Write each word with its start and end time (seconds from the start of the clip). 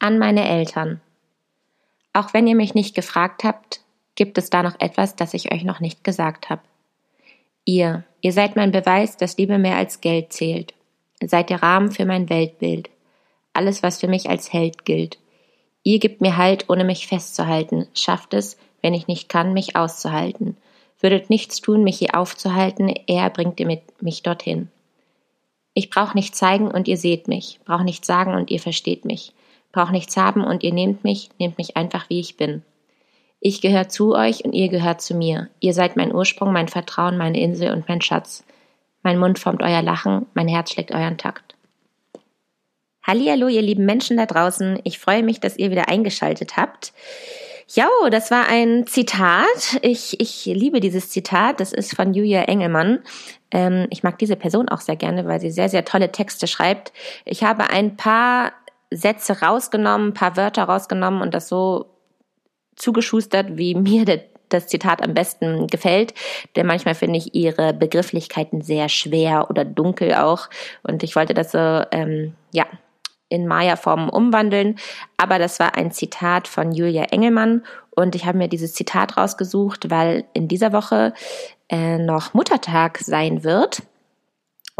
an 0.00 0.18
meine 0.18 0.48
Eltern. 0.48 1.00
Auch 2.12 2.34
wenn 2.34 2.46
ihr 2.46 2.56
mich 2.56 2.74
nicht 2.74 2.94
gefragt 2.94 3.44
habt, 3.44 3.80
gibt 4.16 4.36
es 4.38 4.50
da 4.50 4.62
noch 4.62 4.80
etwas, 4.80 5.14
das 5.14 5.34
ich 5.34 5.52
euch 5.52 5.62
noch 5.62 5.80
nicht 5.80 6.02
gesagt 6.02 6.50
habe. 6.50 6.62
Ihr, 7.64 8.04
ihr 8.20 8.32
seid 8.32 8.56
mein 8.56 8.72
Beweis, 8.72 9.16
dass 9.16 9.36
Liebe 9.36 9.58
mehr 9.58 9.76
als 9.76 10.00
Geld 10.00 10.32
zählt. 10.32 10.74
Seid 11.22 11.50
der 11.50 11.62
Rahmen 11.62 11.92
für 11.92 12.06
mein 12.06 12.28
Weltbild. 12.28 12.90
Alles, 13.52 13.82
was 13.82 14.00
für 14.00 14.08
mich 14.08 14.28
als 14.28 14.52
Held 14.52 14.84
gilt. 14.84 15.18
Ihr 15.82 15.98
gebt 15.98 16.20
mir 16.20 16.36
Halt, 16.36 16.68
ohne 16.68 16.84
mich 16.84 17.06
festzuhalten, 17.06 17.86
schafft 17.94 18.34
es, 18.34 18.58
wenn 18.82 18.94
ich 18.94 19.06
nicht 19.06 19.28
kann, 19.28 19.52
mich 19.52 19.76
auszuhalten. 19.76 20.56
Würdet 20.98 21.30
nichts 21.30 21.60
tun, 21.60 21.82
mich 21.82 21.98
hier 21.98 22.14
aufzuhalten, 22.14 22.88
eher 22.88 23.30
bringt 23.30 23.60
ihr 23.60 23.66
mit 23.66 24.02
mich 24.02 24.22
dorthin. 24.22 24.68
Ich 25.72 25.88
brauche 25.88 26.16
nichts 26.16 26.38
zeigen 26.38 26.70
und 26.70 26.88
ihr 26.88 26.96
seht 26.96 27.28
mich, 27.28 27.60
brauche 27.64 27.84
nichts 27.84 28.06
sagen 28.06 28.34
und 28.34 28.50
ihr 28.50 28.60
versteht 28.60 29.04
mich, 29.04 29.32
brauche 29.72 29.92
nichts 29.92 30.16
haben 30.16 30.44
und 30.44 30.62
ihr 30.62 30.72
nehmt 30.72 31.04
mich, 31.04 31.30
nehmt 31.38 31.58
mich 31.58 31.76
einfach 31.76 32.08
wie 32.08 32.20
ich 32.20 32.36
bin. 32.36 32.62
Ich 33.40 33.60
gehöre 33.60 33.88
zu 33.88 34.14
euch 34.14 34.44
und 34.44 34.52
ihr 34.52 34.68
gehört 34.68 35.00
zu 35.00 35.14
mir. 35.14 35.48
Ihr 35.60 35.72
seid 35.72 35.96
mein 35.96 36.14
Ursprung, 36.14 36.52
mein 36.52 36.68
Vertrauen, 36.68 37.16
meine 37.16 37.40
Insel 37.40 37.72
und 37.72 37.88
mein 37.88 38.02
Schatz. 38.02 38.44
Mein 39.02 39.18
Mund 39.18 39.38
formt 39.38 39.62
euer 39.62 39.80
Lachen, 39.80 40.26
mein 40.34 40.48
Herz 40.48 40.72
schlägt 40.72 40.92
euren 40.92 41.16
Takt. 41.16 41.54
Hallihallo, 43.02 43.48
ihr 43.48 43.62
lieben 43.62 43.86
Menschen 43.86 44.18
da 44.18 44.26
draußen. 44.26 44.78
Ich 44.84 44.98
freue 44.98 45.22
mich, 45.22 45.40
dass 45.40 45.56
ihr 45.56 45.70
wieder 45.70 45.88
eingeschaltet 45.88 46.58
habt. 46.58 46.92
Ja, 47.72 47.88
das 48.10 48.30
war 48.30 48.48
ein 48.48 48.86
Zitat. 48.86 49.78
Ich, 49.82 50.20
ich 50.20 50.44
liebe 50.46 50.80
dieses 50.80 51.08
Zitat. 51.10 51.60
Das 51.60 51.72
ist 51.72 51.94
von 51.94 52.12
Julia 52.12 52.42
Engelmann. 52.42 52.98
Ähm, 53.52 53.86
ich 53.90 54.02
mag 54.02 54.18
diese 54.18 54.36
Person 54.36 54.68
auch 54.68 54.80
sehr 54.80 54.96
gerne, 54.96 55.26
weil 55.26 55.40
sie 55.40 55.50
sehr, 55.50 55.68
sehr 55.68 55.84
tolle 55.84 56.10
Texte 56.10 56.46
schreibt. 56.46 56.92
Ich 57.24 57.44
habe 57.44 57.70
ein 57.70 57.96
paar 57.96 58.52
Sätze 58.90 59.40
rausgenommen, 59.40 60.08
ein 60.08 60.14
paar 60.14 60.36
Wörter 60.36 60.64
rausgenommen 60.64 61.22
und 61.22 61.34
das 61.34 61.48
so 61.48 61.86
zugeschustert, 62.76 63.56
wie 63.56 63.74
mir 63.76 64.04
der, 64.04 64.22
das 64.48 64.66
Zitat 64.66 65.02
am 65.02 65.14
besten 65.14 65.66
gefällt. 65.66 66.14
Denn 66.56 66.66
manchmal 66.66 66.94
finde 66.94 67.18
ich 67.18 67.34
ihre 67.34 67.72
Begrifflichkeiten 67.72 68.62
sehr 68.62 68.88
schwer 68.88 69.48
oder 69.48 69.64
dunkel 69.64 70.14
auch. 70.14 70.48
Und 70.82 71.02
ich 71.02 71.14
wollte 71.14 71.34
das 71.34 71.52
so, 71.52 71.58
ähm, 71.92 72.34
ja, 72.52 72.66
in 73.28 73.46
Maya-Formen 73.46 74.10
umwandeln. 74.10 74.76
Aber 75.16 75.38
das 75.38 75.60
war 75.60 75.76
ein 75.76 75.92
Zitat 75.92 76.48
von 76.48 76.72
Julia 76.72 77.04
Engelmann. 77.04 77.64
Und 77.90 78.14
ich 78.14 78.26
habe 78.26 78.38
mir 78.38 78.48
dieses 78.48 78.74
Zitat 78.74 79.16
rausgesucht, 79.16 79.90
weil 79.90 80.24
in 80.34 80.48
dieser 80.48 80.72
Woche 80.72 81.14
äh, 81.68 81.98
noch 81.98 82.34
Muttertag 82.34 82.98
sein 82.98 83.44
wird. 83.44 83.82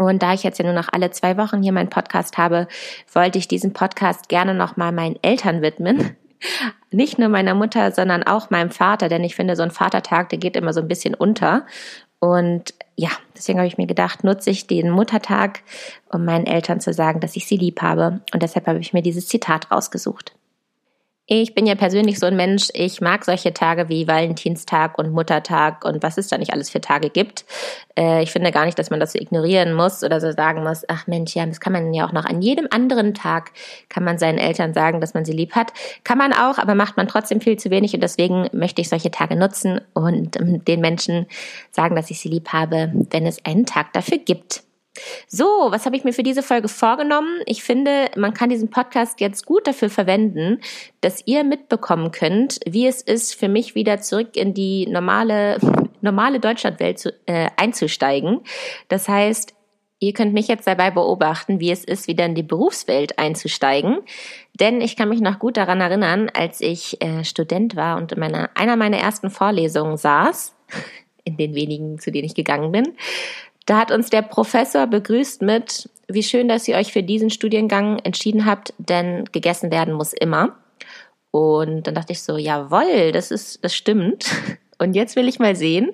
Und 0.01 0.23
da 0.23 0.33
ich 0.33 0.43
jetzt 0.43 0.57
ja 0.57 0.65
nur 0.65 0.73
noch 0.73 0.89
alle 0.91 1.11
zwei 1.11 1.37
Wochen 1.37 1.61
hier 1.61 1.71
meinen 1.71 1.89
Podcast 1.89 2.37
habe, 2.37 2.67
wollte 3.13 3.37
ich 3.37 3.47
diesen 3.47 3.73
Podcast 3.73 4.29
gerne 4.29 4.53
nochmal 4.53 4.91
meinen 4.91 5.17
Eltern 5.21 5.61
widmen. 5.61 6.15
Nicht 6.91 7.19
nur 7.19 7.29
meiner 7.29 7.53
Mutter, 7.53 7.91
sondern 7.91 8.23
auch 8.23 8.49
meinem 8.49 8.71
Vater, 8.71 9.09
denn 9.09 9.23
ich 9.23 9.35
finde, 9.35 9.55
so 9.55 9.63
ein 9.63 9.71
Vatertag, 9.71 10.29
der 10.29 10.39
geht 10.39 10.55
immer 10.55 10.73
so 10.73 10.81
ein 10.81 10.87
bisschen 10.87 11.13
unter. 11.13 11.65
Und 12.19 12.73
ja, 12.95 13.09
deswegen 13.35 13.59
habe 13.59 13.67
ich 13.67 13.77
mir 13.77 13.87
gedacht, 13.87 14.23
nutze 14.23 14.49
ich 14.49 14.67
den 14.67 14.89
Muttertag, 14.89 15.61
um 16.09 16.25
meinen 16.25 16.45
Eltern 16.45 16.79
zu 16.79 16.93
sagen, 16.93 17.19
dass 17.19 17.35
ich 17.35 17.47
sie 17.47 17.57
lieb 17.57 17.81
habe. 17.81 18.21
Und 18.33 18.43
deshalb 18.43 18.67
habe 18.67 18.79
ich 18.79 18.93
mir 18.93 19.01
dieses 19.01 19.27
Zitat 19.27 19.71
rausgesucht. 19.71 20.33
Ich 21.33 21.55
bin 21.55 21.65
ja 21.65 21.75
persönlich 21.75 22.19
so 22.19 22.25
ein 22.25 22.35
Mensch, 22.35 22.67
ich 22.73 22.99
mag 22.99 23.23
solche 23.23 23.53
Tage 23.53 23.87
wie 23.87 24.05
Valentinstag 24.05 24.97
und 24.97 25.13
Muttertag 25.13 25.85
und 25.85 26.03
was 26.03 26.17
es 26.17 26.27
da 26.27 26.37
nicht 26.37 26.51
alles 26.51 26.69
für 26.69 26.81
Tage 26.81 27.09
gibt. 27.09 27.45
Äh, 27.97 28.21
ich 28.21 28.33
finde 28.33 28.51
gar 28.51 28.65
nicht, 28.65 28.77
dass 28.77 28.89
man 28.89 28.99
das 28.99 29.13
so 29.13 29.19
ignorieren 29.19 29.73
muss 29.73 30.03
oder 30.03 30.19
so 30.19 30.33
sagen 30.33 30.61
muss, 30.61 30.83
ach 30.89 31.07
Mensch, 31.07 31.33
ja, 31.33 31.45
das 31.45 31.61
kann 31.61 31.71
man 31.71 31.93
ja 31.93 32.05
auch 32.05 32.11
noch 32.11 32.25
an 32.25 32.41
jedem 32.41 32.67
anderen 32.69 33.13
Tag, 33.13 33.53
kann 33.87 34.03
man 34.03 34.17
seinen 34.17 34.39
Eltern 34.39 34.73
sagen, 34.73 34.99
dass 34.99 35.13
man 35.13 35.23
sie 35.23 35.31
lieb 35.31 35.55
hat. 35.55 35.71
Kann 36.03 36.17
man 36.17 36.33
auch, 36.33 36.57
aber 36.57 36.75
macht 36.75 36.97
man 36.97 37.07
trotzdem 37.07 37.39
viel 37.39 37.55
zu 37.55 37.69
wenig 37.69 37.93
und 37.93 38.03
deswegen 38.03 38.49
möchte 38.51 38.81
ich 38.81 38.89
solche 38.89 39.09
Tage 39.09 39.37
nutzen 39.37 39.79
und 39.93 40.35
ähm, 40.35 40.65
den 40.65 40.81
Menschen 40.81 41.27
sagen, 41.69 41.95
dass 41.95 42.11
ich 42.11 42.19
sie 42.19 42.27
lieb 42.27 42.49
habe, 42.49 42.91
wenn 43.09 43.25
es 43.25 43.45
einen 43.45 43.65
Tag 43.65 43.93
dafür 43.93 44.17
gibt. 44.17 44.63
So, 45.27 45.45
was 45.45 45.85
habe 45.85 45.95
ich 45.95 46.03
mir 46.03 46.13
für 46.13 46.23
diese 46.23 46.43
Folge 46.43 46.67
vorgenommen? 46.67 47.41
Ich 47.45 47.63
finde, 47.63 48.09
man 48.15 48.33
kann 48.33 48.49
diesen 48.49 48.69
Podcast 48.69 49.19
jetzt 49.19 49.45
gut 49.45 49.67
dafür 49.67 49.89
verwenden, 49.89 50.59
dass 51.01 51.23
ihr 51.25 51.43
mitbekommen 51.43 52.11
könnt, 52.11 52.59
wie 52.65 52.87
es 52.87 53.01
ist, 53.01 53.35
für 53.35 53.47
mich 53.47 53.75
wieder 53.75 54.01
zurück 54.01 54.35
in 54.35 54.53
die 54.53 54.87
normale, 54.87 55.57
normale 56.01 56.39
Deutschlandwelt 56.39 56.99
zu, 56.99 57.13
äh, 57.25 57.49
einzusteigen. 57.57 58.41
Das 58.87 59.07
heißt, 59.07 59.53
ihr 60.01 60.13
könnt 60.13 60.33
mich 60.33 60.47
jetzt 60.47 60.67
dabei 60.67 60.91
beobachten, 60.91 61.59
wie 61.59 61.71
es 61.71 61.85
ist, 61.85 62.07
wieder 62.07 62.25
in 62.25 62.35
die 62.35 62.43
Berufswelt 62.43 63.17
einzusteigen. 63.19 63.99
Denn 64.59 64.81
ich 64.81 64.97
kann 64.97 65.09
mich 65.09 65.21
noch 65.21 65.39
gut 65.39 65.57
daran 65.57 65.79
erinnern, 65.79 66.29
als 66.33 66.59
ich 66.59 67.01
äh, 67.01 67.23
Student 67.23 67.75
war 67.75 67.97
und 67.97 68.11
in 68.11 68.19
meiner, 68.19 68.49
einer 68.55 68.75
meiner 68.75 68.97
ersten 68.97 69.29
Vorlesungen 69.29 69.95
saß, 69.97 70.55
in 71.23 71.37
den 71.37 71.53
wenigen, 71.53 71.99
zu 71.99 72.11
denen 72.11 72.25
ich 72.25 72.35
gegangen 72.35 72.71
bin, 72.71 72.95
da 73.65 73.77
hat 73.77 73.91
uns 73.91 74.09
der 74.09 74.21
Professor 74.21 74.87
begrüßt 74.87 75.41
mit, 75.41 75.89
wie 76.07 76.23
schön, 76.23 76.47
dass 76.47 76.67
ihr 76.67 76.75
euch 76.75 76.91
für 76.91 77.03
diesen 77.03 77.29
Studiengang 77.29 77.99
entschieden 77.99 78.45
habt, 78.45 78.73
denn 78.77 79.25
gegessen 79.31 79.71
werden 79.71 79.93
muss 79.93 80.13
immer. 80.13 80.57
Und 81.31 81.87
dann 81.87 81.95
dachte 81.95 82.13
ich 82.13 82.21
so, 82.21 82.37
jawoll, 82.37 83.11
das 83.11 83.31
ist, 83.31 83.63
das 83.63 83.75
stimmt. 83.75 84.25
Und 84.77 84.95
jetzt 84.95 85.15
will 85.15 85.27
ich 85.27 85.37
mal 85.37 85.55
sehen, 85.55 85.93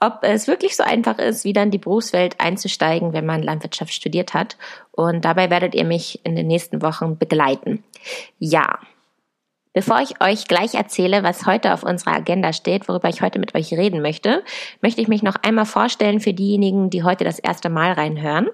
ob 0.00 0.18
es 0.22 0.48
wirklich 0.48 0.76
so 0.76 0.82
einfach 0.82 1.18
ist, 1.18 1.44
wieder 1.44 1.62
in 1.62 1.70
die 1.70 1.78
Berufswelt 1.78 2.40
einzusteigen, 2.40 3.12
wenn 3.12 3.24
man 3.24 3.42
Landwirtschaft 3.42 3.92
studiert 3.92 4.34
hat. 4.34 4.56
Und 4.90 5.24
dabei 5.24 5.50
werdet 5.50 5.74
ihr 5.74 5.84
mich 5.84 6.20
in 6.24 6.34
den 6.34 6.48
nächsten 6.48 6.82
Wochen 6.82 7.16
begleiten. 7.16 7.84
Ja, 8.38 8.80
Bevor 9.78 10.00
ich 10.00 10.20
euch 10.20 10.48
gleich 10.48 10.74
erzähle, 10.74 11.22
was 11.22 11.46
heute 11.46 11.72
auf 11.72 11.84
unserer 11.84 12.16
Agenda 12.16 12.52
steht, 12.52 12.88
worüber 12.88 13.08
ich 13.08 13.22
heute 13.22 13.38
mit 13.38 13.54
euch 13.54 13.72
reden 13.72 14.02
möchte, 14.02 14.42
möchte 14.80 15.00
ich 15.00 15.06
mich 15.06 15.22
noch 15.22 15.36
einmal 15.36 15.66
vorstellen 15.66 16.18
für 16.18 16.34
diejenigen, 16.34 16.90
die 16.90 17.04
heute 17.04 17.22
das 17.22 17.38
erste 17.38 17.68
Mal 17.68 17.92
reinhören. 17.92 18.48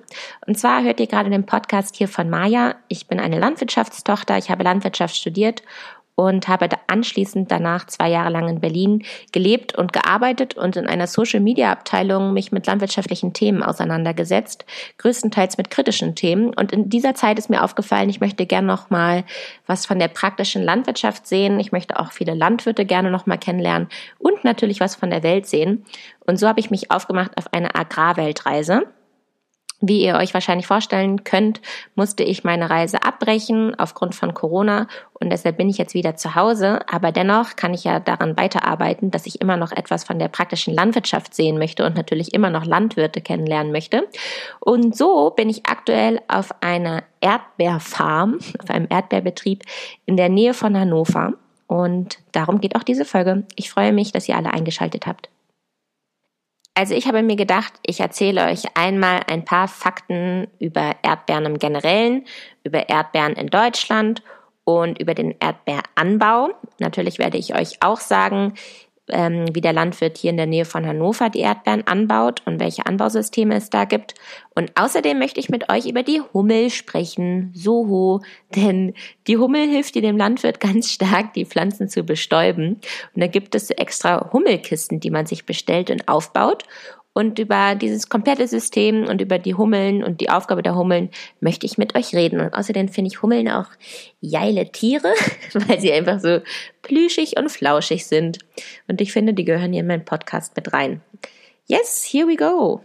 Und 0.46 0.58
zwar 0.58 0.82
hört 0.82 1.00
ihr 1.00 1.06
gerade 1.06 1.30
den 1.30 1.46
Podcast 1.46 1.96
hier 1.96 2.08
von 2.08 2.28
Maja. 2.28 2.74
Ich 2.88 3.06
bin 3.06 3.20
eine 3.20 3.38
Landwirtschaftstochter, 3.38 4.36
ich 4.36 4.50
habe 4.50 4.64
Landwirtschaft 4.64 5.16
studiert 5.16 5.62
und 6.16 6.46
habe 6.46 6.68
anschließend 6.86 7.50
danach 7.50 7.86
zwei 7.86 8.08
Jahre 8.08 8.30
lang 8.30 8.48
in 8.48 8.60
Berlin 8.60 9.02
gelebt 9.32 9.74
und 9.74 9.92
gearbeitet 9.92 10.56
und 10.56 10.76
in 10.76 10.86
einer 10.86 11.06
Social 11.06 11.40
Media 11.40 11.72
Abteilung 11.72 12.32
mich 12.32 12.52
mit 12.52 12.66
landwirtschaftlichen 12.66 13.32
Themen 13.32 13.62
auseinandergesetzt, 13.62 14.64
größtenteils 14.98 15.58
mit 15.58 15.70
kritischen 15.70 16.14
Themen. 16.14 16.54
Und 16.54 16.72
in 16.72 16.88
dieser 16.88 17.14
Zeit 17.14 17.38
ist 17.38 17.50
mir 17.50 17.64
aufgefallen, 17.64 18.10
ich 18.10 18.20
möchte 18.20 18.46
gerne 18.46 18.66
noch 18.66 18.90
mal 18.90 19.24
was 19.66 19.86
von 19.86 19.98
der 19.98 20.08
praktischen 20.08 20.62
Landwirtschaft 20.62 21.26
sehen. 21.26 21.58
Ich 21.58 21.72
möchte 21.72 21.98
auch 21.98 22.12
viele 22.12 22.34
Landwirte 22.34 22.84
gerne 22.84 23.10
noch 23.10 23.26
mal 23.26 23.38
kennenlernen 23.38 23.88
und 24.18 24.44
natürlich 24.44 24.80
was 24.80 24.94
von 24.94 25.10
der 25.10 25.22
Welt 25.22 25.46
sehen. 25.46 25.84
Und 26.26 26.38
so 26.38 26.46
habe 26.46 26.60
ich 26.60 26.70
mich 26.70 26.90
aufgemacht 26.90 27.36
auf 27.36 27.52
eine 27.52 27.74
Agrarweltreise. 27.74 28.82
Wie 29.86 30.02
ihr 30.02 30.14
euch 30.14 30.32
wahrscheinlich 30.32 30.66
vorstellen 30.66 31.24
könnt, 31.24 31.60
musste 31.94 32.22
ich 32.22 32.42
meine 32.42 32.70
Reise 32.70 33.02
abbrechen 33.02 33.78
aufgrund 33.78 34.14
von 34.14 34.32
Corona 34.32 34.86
und 35.12 35.28
deshalb 35.28 35.58
bin 35.58 35.68
ich 35.68 35.76
jetzt 35.76 35.92
wieder 35.92 36.16
zu 36.16 36.34
Hause. 36.34 36.80
Aber 36.90 37.12
dennoch 37.12 37.54
kann 37.56 37.74
ich 37.74 37.84
ja 37.84 38.00
daran 38.00 38.34
weiterarbeiten, 38.38 39.10
dass 39.10 39.26
ich 39.26 39.42
immer 39.42 39.58
noch 39.58 39.72
etwas 39.72 40.02
von 40.02 40.18
der 40.18 40.28
praktischen 40.28 40.72
Landwirtschaft 40.72 41.34
sehen 41.34 41.58
möchte 41.58 41.84
und 41.84 41.96
natürlich 41.96 42.32
immer 42.32 42.48
noch 42.48 42.64
Landwirte 42.64 43.20
kennenlernen 43.20 43.72
möchte. 43.72 44.08
Und 44.58 44.96
so 44.96 45.30
bin 45.30 45.50
ich 45.50 45.66
aktuell 45.66 46.18
auf 46.28 46.62
einer 46.62 47.02
Erdbeerfarm, 47.20 48.38
auf 48.62 48.70
einem 48.70 48.86
Erdbeerbetrieb 48.88 49.64
in 50.06 50.16
der 50.16 50.30
Nähe 50.30 50.54
von 50.54 50.78
Hannover. 50.78 51.34
Und 51.66 52.20
darum 52.32 52.58
geht 52.62 52.74
auch 52.74 52.84
diese 52.84 53.04
Folge. 53.04 53.44
Ich 53.56 53.70
freue 53.70 53.92
mich, 53.92 54.12
dass 54.12 54.30
ihr 54.30 54.36
alle 54.36 54.54
eingeschaltet 54.54 55.06
habt. 55.06 55.28
Also 56.76 56.94
ich 56.94 57.06
habe 57.06 57.22
mir 57.22 57.36
gedacht, 57.36 57.72
ich 57.86 58.00
erzähle 58.00 58.46
euch 58.46 58.64
einmal 58.76 59.20
ein 59.28 59.44
paar 59.44 59.68
Fakten 59.68 60.48
über 60.58 60.96
Erdbeeren 61.02 61.46
im 61.46 61.58
Generellen, 61.60 62.26
über 62.64 62.88
Erdbeeren 62.88 63.34
in 63.34 63.46
Deutschland 63.46 64.22
und 64.64 65.00
über 65.00 65.14
den 65.14 65.36
Erdbeeranbau. 65.38 66.50
Natürlich 66.80 67.18
werde 67.18 67.38
ich 67.38 67.54
euch 67.54 67.80
auch 67.80 68.00
sagen, 68.00 68.54
ähm, 69.08 69.46
wie 69.54 69.60
der 69.60 69.72
Landwirt 69.72 70.18
hier 70.18 70.30
in 70.30 70.36
der 70.36 70.46
Nähe 70.46 70.64
von 70.64 70.86
Hannover 70.86 71.30
die 71.30 71.40
Erdbeeren 71.40 71.86
anbaut 71.86 72.42
und 72.46 72.60
welche 72.60 72.86
Anbausysteme 72.86 73.54
es 73.54 73.70
da 73.70 73.84
gibt. 73.84 74.14
Und 74.54 74.72
außerdem 74.76 75.18
möchte 75.18 75.40
ich 75.40 75.48
mit 75.48 75.70
euch 75.70 75.86
über 75.86 76.02
die 76.02 76.22
Hummel 76.32 76.70
sprechen, 76.70 77.50
Soho, 77.54 78.22
denn 78.54 78.94
die 79.26 79.36
Hummel 79.36 79.68
hilft 79.68 79.94
dir 79.94 80.02
dem 80.02 80.16
Landwirt 80.16 80.60
ganz 80.60 80.90
stark, 80.90 81.34
die 81.34 81.44
Pflanzen 81.44 81.88
zu 81.88 82.02
bestäuben. 82.02 82.80
Und 83.14 83.20
da 83.22 83.26
gibt 83.26 83.54
es 83.54 83.70
extra 83.70 84.30
Hummelkisten, 84.32 85.00
die 85.00 85.10
man 85.10 85.26
sich 85.26 85.46
bestellt 85.46 85.90
und 85.90 86.08
aufbaut. 86.08 86.64
Und 87.14 87.38
über 87.38 87.76
dieses 87.76 88.08
komplette 88.08 88.46
System 88.48 89.06
und 89.06 89.20
über 89.20 89.38
die 89.38 89.54
Hummeln 89.54 90.02
und 90.02 90.20
die 90.20 90.30
Aufgabe 90.30 90.62
der 90.62 90.74
Hummeln 90.74 91.10
möchte 91.40 91.64
ich 91.64 91.78
mit 91.78 91.94
euch 91.94 92.14
reden. 92.14 92.40
Und 92.40 92.52
außerdem 92.52 92.88
finde 92.88 93.08
ich 93.08 93.22
Hummeln 93.22 93.48
auch 93.48 93.68
geile 94.20 94.70
Tiere, 94.70 95.14
weil 95.52 95.80
sie 95.80 95.92
einfach 95.92 96.20
so 96.20 96.40
plüschig 96.82 97.38
und 97.38 97.50
flauschig 97.50 98.06
sind. 98.06 98.40
Und 98.88 99.00
ich 99.00 99.12
finde, 99.12 99.32
die 99.32 99.44
gehören 99.44 99.72
hier 99.72 99.82
in 99.82 99.86
meinen 99.86 100.04
Podcast 100.04 100.56
mit 100.56 100.72
rein. 100.72 101.02
Yes, 101.66 102.06
here 102.10 102.26
we 102.26 102.36
go. 102.36 102.82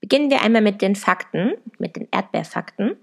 Beginnen 0.00 0.30
wir 0.30 0.42
einmal 0.42 0.62
mit 0.62 0.80
den 0.80 0.94
Fakten, 0.94 1.54
mit 1.78 1.96
den 1.96 2.06
Erdbeerfakten. 2.10 2.96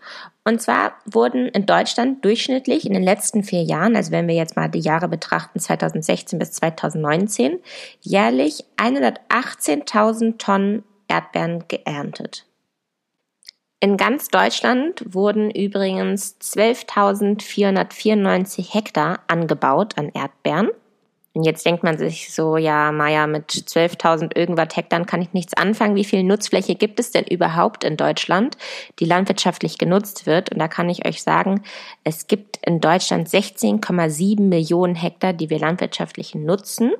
Und 0.46 0.62
zwar 0.62 0.94
wurden 1.06 1.48
in 1.50 1.66
Deutschland 1.66 2.24
durchschnittlich 2.24 2.86
in 2.86 2.94
den 2.94 3.04
letzten 3.04 3.44
vier 3.44 3.64
Jahren, 3.64 3.96
also 3.96 4.12
wenn 4.12 4.28
wir 4.28 4.36
jetzt 4.36 4.56
mal 4.56 4.70
die 4.70 4.80
Jahre 4.80 5.10
betrachten, 5.10 5.60
2016 5.60 6.40
bis 6.40 6.54
2019, 6.54 7.60
jährlich 8.00 8.64
118.000 8.78 10.38
Tonnen 10.38 10.84
Erdbeeren 11.08 11.66
geerntet. 11.68 12.46
In 13.80 13.98
ganz 13.98 14.30
Deutschland 14.30 15.04
wurden 15.06 15.52
übrigens 15.52 16.38
12.494 16.42 18.74
Hektar 18.74 19.20
angebaut 19.28 19.98
an 19.98 20.10
Erdbeeren. 20.14 20.70
Und 21.36 21.44
jetzt 21.44 21.66
denkt 21.66 21.84
man 21.84 21.98
sich 21.98 22.34
so, 22.34 22.56
ja, 22.56 22.94
Maja, 22.94 23.28
mit 23.28 23.52
12.000 23.52 24.38
irgendwas 24.38 24.70
Hektar 24.74 25.06
kann 25.06 25.22
ich 25.22 25.34
nichts 25.34 25.54
anfangen. 25.54 25.96
Wie 25.96 26.06
viel 26.06 26.24
Nutzfläche 26.24 26.76
gibt 26.76 26.98
es 26.98 27.12
denn 27.12 27.26
überhaupt 27.26 27.84
in 27.84 27.98
Deutschland, 27.98 28.58
die 29.00 29.06
landwirtschaftlich 29.06 29.78
genutzt 29.78 30.26
wird? 30.26 30.54
Und 30.54 30.60
da 30.60 30.70
kann 30.70 30.90
ich 30.90 31.06
euch 31.06 31.22
sagen, 31.22 31.62
es 32.06 32.28
gibt 32.28 32.60
in 32.66 32.80
Deutschland 32.80 33.28
16,7 33.28 34.42
Millionen 34.42 34.96
Hektar, 34.96 35.34
die 35.34 35.50
wir 35.50 35.60
landwirtschaftlich 35.60 36.36
nutzen. 36.36 36.94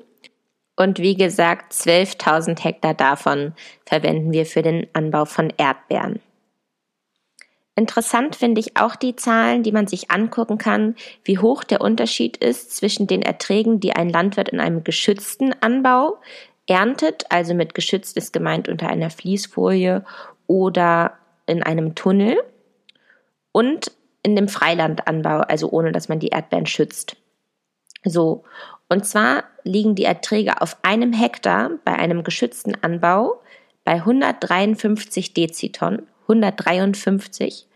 Und 0.76 0.98
wie 0.98 1.14
gesagt, 1.14 1.72
12.000 1.72 2.62
Hektar 2.62 2.92
davon 2.92 3.54
verwenden 3.86 4.32
wir 4.32 4.44
für 4.44 4.60
den 4.60 4.86
Anbau 4.92 5.24
von 5.24 5.50
Erdbeeren. 5.56 6.20
Interessant 7.78 8.36
finde 8.36 8.60
ich 8.60 8.78
auch 8.78 8.96
die 8.96 9.16
Zahlen, 9.16 9.62
die 9.62 9.70
man 9.70 9.86
sich 9.86 10.10
angucken 10.10 10.56
kann, 10.56 10.96
wie 11.24 11.38
hoch 11.38 11.62
der 11.62 11.82
Unterschied 11.82 12.38
ist 12.38 12.74
zwischen 12.74 13.06
den 13.06 13.20
Erträgen, 13.20 13.80
die 13.80 13.92
ein 13.92 14.08
Landwirt 14.08 14.48
in 14.48 14.60
einem 14.60 14.82
geschützten 14.82 15.54
Anbau 15.60 16.16
erntet, 16.66 17.26
also 17.28 17.52
mit 17.52 17.74
geschützt 17.74 18.16
ist 18.16 18.32
gemeint 18.32 18.68
unter 18.68 18.88
einer 18.88 19.10
Fließfolie 19.10 20.04
oder 20.46 21.18
in 21.44 21.62
einem 21.62 21.94
Tunnel 21.94 22.42
und 23.52 23.92
in 24.22 24.34
dem 24.34 24.48
Freilandanbau, 24.48 25.40
also 25.40 25.70
ohne 25.70 25.92
dass 25.92 26.08
man 26.08 26.18
die 26.18 26.28
Erdbeeren 26.28 26.66
schützt. 26.66 27.16
So. 28.04 28.44
Und 28.88 29.04
zwar 29.04 29.44
liegen 29.64 29.94
die 29.94 30.04
Erträge 30.04 30.62
auf 30.62 30.78
einem 30.82 31.12
Hektar 31.12 31.72
bei 31.84 31.92
einem 31.92 32.24
geschützten 32.24 32.74
Anbau 32.82 33.40
bei 33.84 33.94
153 33.94 35.34
Deziton, 35.34 36.02
153 36.28 37.66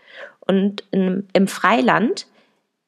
und 0.40 0.84
im 0.90 1.48
Freiland 1.48 2.26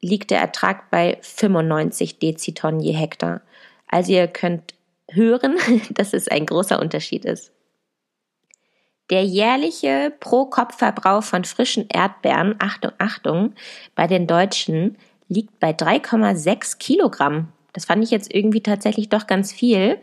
liegt 0.01 0.31
der 0.31 0.41
Ertrag 0.41 0.91
bei 0.91 1.19
95 1.23 2.19
Dezitonnen 2.19 2.81
je 2.81 2.93
Hektar. 2.93 3.41
Also 3.87 4.13
ihr 4.13 4.27
könnt 4.27 4.75
hören, 5.11 5.57
dass 5.91 6.13
es 6.13 6.29
ein 6.29 6.47
großer 6.47 6.81
Unterschied 6.81 7.25
ist. 7.25 7.53
Der 9.11 9.25
jährliche 9.25 10.13
Pro-Kopf-Verbrauch 10.21 11.23
von 11.23 11.45
frischen 11.45 11.87
Erdbeeren, 11.89 12.55
Achtung, 12.59 12.93
Achtung, 12.99 13.55
bei 13.95 14.07
den 14.07 14.27
Deutschen 14.27 14.97
liegt 15.29 15.61
bei 15.61 15.71
3,6 15.71 16.79
Kilogramm. 16.79 17.49
Das 17.73 17.85
fand 17.87 18.03
ich 18.05 18.11
jetzt 18.11 18.33
irgendwie 18.33 18.63
tatsächlich 18.63 19.09
doch 19.09 19.27
ganz 19.27 19.53
viel. 19.53 20.01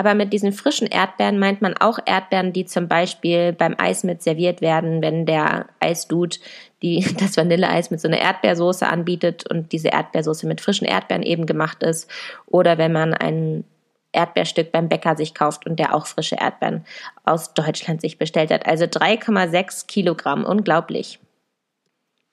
Aber 0.00 0.14
mit 0.14 0.32
diesen 0.32 0.52
frischen 0.52 0.86
Erdbeeren 0.86 1.38
meint 1.38 1.60
man 1.60 1.76
auch 1.76 1.98
Erdbeeren, 2.06 2.54
die 2.54 2.64
zum 2.64 2.88
Beispiel 2.88 3.52
beim 3.52 3.74
Eis 3.76 4.02
mit 4.02 4.22
serviert 4.22 4.62
werden, 4.62 5.02
wenn 5.02 5.26
der 5.26 5.66
Eisdude 5.78 6.38
die, 6.80 7.04
das 7.20 7.36
Vanilleeis 7.36 7.90
mit 7.90 8.00
so 8.00 8.08
einer 8.08 8.18
Erdbeersoße 8.18 8.86
anbietet 8.86 9.46
und 9.50 9.72
diese 9.72 9.88
Erdbeersoße 9.88 10.46
mit 10.46 10.62
frischen 10.62 10.86
Erdbeeren 10.86 11.22
eben 11.22 11.44
gemacht 11.44 11.82
ist. 11.82 12.10
Oder 12.46 12.78
wenn 12.78 12.92
man 12.92 13.12
ein 13.12 13.64
Erdbeerstück 14.12 14.72
beim 14.72 14.88
Bäcker 14.88 15.16
sich 15.16 15.34
kauft 15.34 15.66
und 15.66 15.78
der 15.78 15.94
auch 15.94 16.06
frische 16.06 16.36
Erdbeeren 16.36 16.86
aus 17.26 17.52
Deutschland 17.52 18.00
sich 18.00 18.16
bestellt 18.16 18.50
hat. 18.52 18.64
Also 18.64 18.86
3,6 18.86 19.86
Kilogramm, 19.86 20.46
unglaublich. 20.46 21.18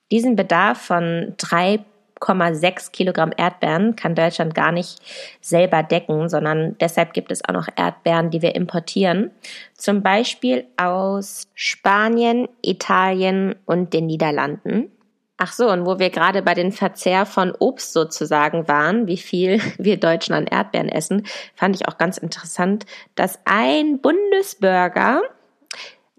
Diesen 0.09 0.37
Bedarf 0.37 0.77
von 0.77 1.33
drei 1.37 1.79
5,6 2.19 2.91
Kilogramm 2.91 3.31
Erdbeeren 3.35 3.95
kann 3.95 4.15
Deutschland 4.15 4.55
gar 4.55 4.71
nicht 4.71 4.99
selber 5.41 5.83
decken, 5.83 6.29
sondern 6.29 6.77
deshalb 6.79 7.13
gibt 7.13 7.31
es 7.31 7.43
auch 7.47 7.53
noch 7.53 7.67
Erdbeeren, 7.75 8.29
die 8.29 8.41
wir 8.41 8.55
importieren. 8.55 9.31
Zum 9.73 10.03
Beispiel 10.03 10.65
aus 10.77 11.47
Spanien, 11.53 12.47
Italien 12.61 13.55
und 13.65 13.93
den 13.93 14.07
Niederlanden. 14.07 14.91
Ach 15.39 15.53
so, 15.53 15.69
und 15.69 15.85
wo 15.85 15.99
wir 15.99 16.09
gerade 16.09 16.41
bei 16.41 16.55
den 16.55 16.71
Verzehr 16.71 17.27
von 17.27 17.53
Obst 17.59 17.93
sozusagen 17.93 18.67
waren, 18.67 19.05
wie 19.05 19.17
viel 19.17 19.61
wir 19.77 19.97
Deutschen 19.97 20.33
an 20.33 20.47
Erdbeeren 20.47 20.89
essen, 20.89 21.27
fand 21.55 21.75
ich 21.75 21.87
auch 21.87 21.99
ganz 21.99 22.17
interessant, 22.17 22.85
dass 23.13 23.39
ein 23.45 24.01
Bundesbürger 24.01 25.21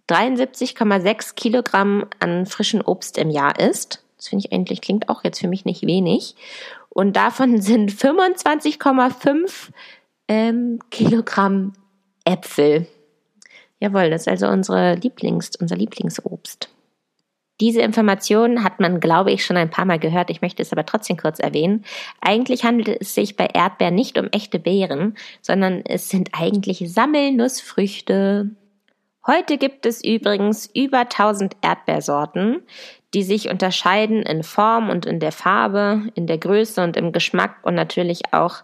73,6 0.09 1.35
Kilogramm 1.35 2.07
an 2.21 2.47
frischen 2.47 2.81
Obst 2.81 3.19
im 3.19 3.29
Jahr 3.29 3.59
isst. 3.59 4.05
Das 4.19 4.29
finde 4.29 4.45
ich 4.47 4.53
eigentlich, 4.53 4.81
klingt 4.83 5.09
auch 5.09 5.25
jetzt 5.25 5.41
für 5.41 5.49
mich 5.49 5.65
nicht 5.65 5.87
wenig. 5.87 6.35
Und 6.91 7.17
davon 7.17 7.61
sind 7.63 7.91
25,5 7.91 9.71
ähm, 10.29 10.79
Kilogramm 10.91 11.73
Äpfel. 12.25 12.87
Jawohl, 13.81 14.11
das 14.11 14.23
ist 14.23 14.29
also 14.29 14.49
unsere 14.49 14.97
Lieblings, 14.97 15.53
unser 15.59 15.77
Lieblingsobst. 15.77 16.69
Diese 17.61 17.81
Information 17.81 18.63
hat 18.63 18.79
man, 18.79 19.01
glaube 19.01 19.33
ich, 19.33 19.45
schon 19.45 19.57
ein 19.57 19.71
paar 19.71 19.85
Mal 19.85 19.99
gehört. 19.99 20.31
Ich 20.31 20.43
möchte 20.43 20.63
es 20.63 20.73
aber 20.73 20.87
trotzdem 20.87 21.17
kurz 21.17 21.41
erwähnen. 21.41 21.85
Eigentlich 22.21 22.65
handelt 22.65 23.01
es 23.01 23.15
sich 23.15 23.37
bei 23.37 23.47
Erdbeeren 23.47 23.95
nicht 23.95 24.17
um 24.17 24.29
echte 24.29 24.61
Beeren, 24.61 25.17
sondern 25.43 25.83
es 25.85 26.09
sind 26.09 26.31
eigentlich 26.33 26.93
Sammelnussfrüchte. 26.93 28.51
Heute 29.27 29.59
gibt 29.59 29.87
es 29.87 30.05
übrigens 30.05 30.71
über 30.73 31.01
1000 31.01 31.57
Erdbeersorten, 31.61 32.63
die 33.15 33.23
sich 33.23 33.49
unterscheiden 33.49 34.23
in 34.23 34.43
Form 34.43 34.91
und 34.91 35.07
in 35.07 35.19
der 35.19 35.33
Farbe, 35.33 36.03
in 36.15 36.27
der 36.27 36.39
Größe 36.39 36.83
und 36.83 36.97
im 36.97 37.13
Geschmack 37.13 37.57
und 37.63 37.75
natürlich 37.75 38.33
auch 38.33 38.63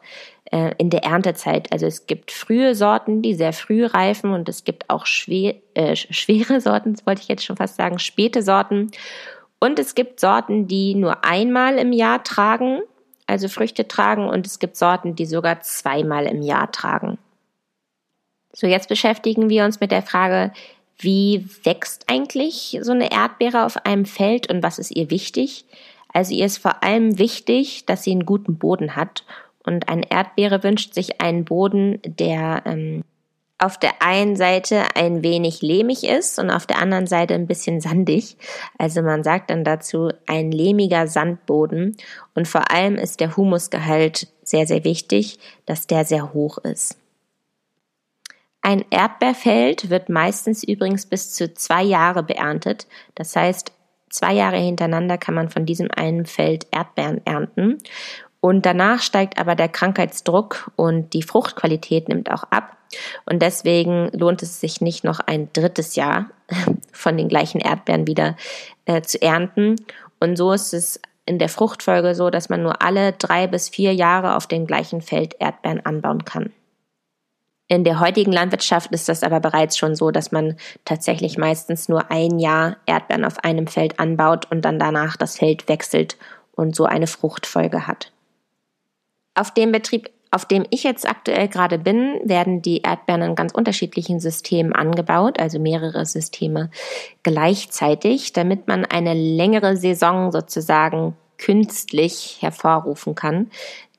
äh, 0.50 0.72
in 0.76 0.90
der 0.90 1.04
Erntezeit. 1.04 1.72
Also 1.72 1.86
es 1.86 2.06
gibt 2.06 2.30
frühe 2.30 2.74
Sorten, 2.74 3.22
die 3.22 3.34
sehr 3.34 3.54
früh 3.54 3.86
reifen 3.86 4.32
und 4.32 4.48
es 4.48 4.64
gibt 4.64 4.90
auch 4.90 5.06
schwer, 5.06 5.54
äh, 5.74 5.96
schwere 5.96 6.60
Sorten, 6.60 6.94
wollte 7.06 7.22
ich 7.22 7.28
jetzt 7.28 7.44
schon 7.44 7.56
fast 7.56 7.76
sagen, 7.76 7.98
späte 7.98 8.42
Sorten. 8.42 8.90
Und 9.60 9.78
es 9.78 9.94
gibt 9.94 10.20
Sorten, 10.20 10.68
die 10.68 10.94
nur 10.94 11.24
einmal 11.24 11.78
im 11.78 11.92
Jahr 11.92 12.22
tragen, 12.22 12.82
also 13.26 13.48
Früchte 13.48 13.88
tragen, 13.88 14.28
und 14.28 14.46
es 14.46 14.58
gibt 14.58 14.76
Sorten, 14.76 15.16
die 15.16 15.24
sogar 15.24 15.60
zweimal 15.60 16.26
im 16.26 16.42
Jahr 16.42 16.70
tragen. 16.70 17.16
So, 18.52 18.66
jetzt 18.66 18.88
beschäftigen 18.88 19.48
wir 19.48 19.64
uns 19.64 19.80
mit 19.80 19.90
der 19.90 20.02
Frage, 20.02 20.52
wie 20.98 21.46
wächst 21.64 22.04
eigentlich 22.08 22.78
so 22.82 22.92
eine 22.92 23.10
Erdbeere 23.10 23.64
auf 23.64 23.84
einem 23.84 24.06
Feld 24.06 24.50
und 24.50 24.62
was 24.62 24.78
ist 24.78 24.94
ihr 24.94 25.10
wichtig? 25.10 25.64
Also 26.12 26.32
ihr 26.32 26.46
ist 26.46 26.58
vor 26.58 26.82
allem 26.82 27.18
wichtig, 27.18 27.86
dass 27.86 28.04
sie 28.04 28.12
einen 28.12 28.26
guten 28.26 28.56
Boden 28.56 28.96
hat. 28.96 29.24
Und 29.64 29.88
eine 29.88 30.10
Erdbeere 30.10 30.62
wünscht 30.62 30.94
sich 30.94 31.20
einen 31.20 31.44
Boden, 31.44 32.00
der 32.04 32.62
ähm, 32.66 33.02
auf 33.58 33.78
der 33.78 34.02
einen 34.02 34.36
Seite 34.36 34.84
ein 34.94 35.22
wenig 35.22 35.62
lehmig 35.62 36.04
ist 36.04 36.38
und 36.38 36.50
auf 36.50 36.66
der 36.66 36.78
anderen 36.78 37.06
Seite 37.06 37.34
ein 37.34 37.46
bisschen 37.46 37.80
sandig. 37.80 38.36
Also 38.78 39.02
man 39.02 39.24
sagt 39.24 39.50
dann 39.50 39.64
dazu 39.64 40.10
ein 40.26 40.52
lehmiger 40.52 41.08
Sandboden. 41.08 41.96
Und 42.34 42.46
vor 42.46 42.70
allem 42.70 42.96
ist 42.96 43.20
der 43.20 43.36
Humusgehalt 43.36 44.28
sehr, 44.42 44.66
sehr 44.66 44.84
wichtig, 44.84 45.38
dass 45.66 45.86
der 45.86 46.04
sehr 46.04 46.32
hoch 46.32 46.58
ist. 46.58 46.98
Ein 48.66 48.82
Erdbeerfeld 48.88 49.90
wird 49.90 50.08
meistens 50.08 50.64
übrigens 50.64 51.04
bis 51.04 51.34
zu 51.34 51.52
zwei 51.52 51.82
Jahre 51.82 52.22
beerntet. 52.22 52.86
Das 53.14 53.36
heißt, 53.36 53.72
zwei 54.08 54.32
Jahre 54.32 54.56
hintereinander 54.56 55.18
kann 55.18 55.34
man 55.34 55.50
von 55.50 55.66
diesem 55.66 55.90
einen 55.94 56.24
Feld 56.24 56.66
Erdbeeren 56.70 57.20
ernten. 57.26 57.76
Und 58.40 58.64
danach 58.64 59.02
steigt 59.02 59.38
aber 59.38 59.54
der 59.54 59.68
Krankheitsdruck 59.68 60.70
und 60.76 61.12
die 61.12 61.22
Fruchtqualität 61.22 62.08
nimmt 62.08 62.30
auch 62.30 62.44
ab. 62.44 62.78
Und 63.26 63.42
deswegen 63.42 64.08
lohnt 64.12 64.42
es 64.42 64.62
sich 64.62 64.80
nicht 64.80 65.04
noch 65.04 65.20
ein 65.20 65.50
drittes 65.52 65.94
Jahr 65.94 66.30
von 66.90 67.18
den 67.18 67.28
gleichen 67.28 67.60
Erdbeeren 67.60 68.06
wieder 68.06 68.34
äh, 68.86 69.02
zu 69.02 69.20
ernten. 69.20 69.76
Und 70.20 70.36
so 70.38 70.52
ist 70.52 70.72
es 70.72 71.02
in 71.26 71.38
der 71.38 71.50
Fruchtfolge 71.50 72.14
so, 72.14 72.30
dass 72.30 72.48
man 72.48 72.62
nur 72.62 72.80
alle 72.80 73.12
drei 73.12 73.46
bis 73.46 73.68
vier 73.68 73.92
Jahre 73.92 74.36
auf 74.36 74.46
dem 74.46 74.66
gleichen 74.66 75.02
Feld 75.02 75.36
Erdbeeren 75.38 75.84
anbauen 75.84 76.24
kann. 76.24 76.50
In 77.66 77.82
der 77.82 77.98
heutigen 77.98 78.32
Landwirtschaft 78.32 78.92
ist 78.92 79.08
das 79.08 79.22
aber 79.22 79.40
bereits 79.40 79.78
schon 79.78 79.94
so, 79.94 80.10
dass 80.10 80.32
man 80.32 80.56
tatsächlich 80.84 81.38
meistens 81.38 81.88
nur 81.88 82.10
ein 82.10 82.38
Jahr 82.38 82.76
Erdbeeren 82.84 83.24
auf 83.24 83.42
einem 83.42 83.66
Feld 83.66 83.98
anbaut 83.98 84.50
und 84.50 84.62
dann 84.62 84.78
danach 84.78 85.16
das 85.16 85.38
Feld 85.38 85.66
wechselt 85.68 86.18
und 86.52 86.76
so 86.76 86.84
eine 86.84 87.06
Fruchtfolge 87.06 87.86
hat. 87.86 88.12
Auf 89.34 89.52
dem 89.52 89.72
Betrieb, 89.72 90.10
auf 90.30 90.44
dem 90.44 90.66
ich 90.68 90.84
jetzt 90.84 91.08
aktuell 91.08 91.48
gerade 91.48 91.78
bin, 91.78 92.20
werden 92.24 92.60
die 92.60 92.82
Erdbeeren 92.82 93.22
in 93.22 93.34
ganz 93.34 93.52
unterschiedlichen 93.54 94.20
Systemen 94.20 94.74
angebaut, 94.74 95.40
also 95.40 95.58
mehrere 95.58 96.04
Systeme 96.04 96.70
gleichzeitig, 97.22 98.34
damit 98.34 98.68
man 98.68 98.84
eine 98.84 99.14
längere 99.14 99.76
Saison 99.76 100.32
sozusagen 100.32 101.16
künstlich 101.38 102.38
hervorrufen 102.40 103.14
kann. 103.14 103.50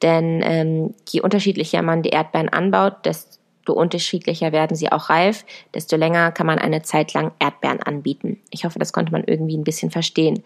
Denn 0.03 0.41
ähm, 0.43 0.93
je 1.10 1.22
unterschiedlicher 1.22 1.81
man 1.81 2.03
die 2.03 2.10
Erdbeeren 2.10 2.50
anbaut, 2.50 3.05
desto 3.05 3.39
desto 3.65 3.74
unterschiedlicher 3.74 4.51
werden 4.51 4.77
sie 4.77 4.91
auch 4.91 5.10
reif, 5.10 5.43
desto 5.74 5.95
länger 5.95 6.31
kann 6.31 6.45
man 6.45 6.60
eine 6.60 6.84
Zeit 6.84 7.13
lang 7.13 7.31
Erdbeeren 7.39 7.81
anbieten. 7.81 8.39
Ich 8.51 8.63
hoffe, 8.63 8.77
das 8.77 8.93
konnte 8.93 9.12
man 9.12 9.24
irgendwie 9.24 9.57
ein 9.57 9.63
bisschen 9.63 9.89
verstehen. 9.89 10.43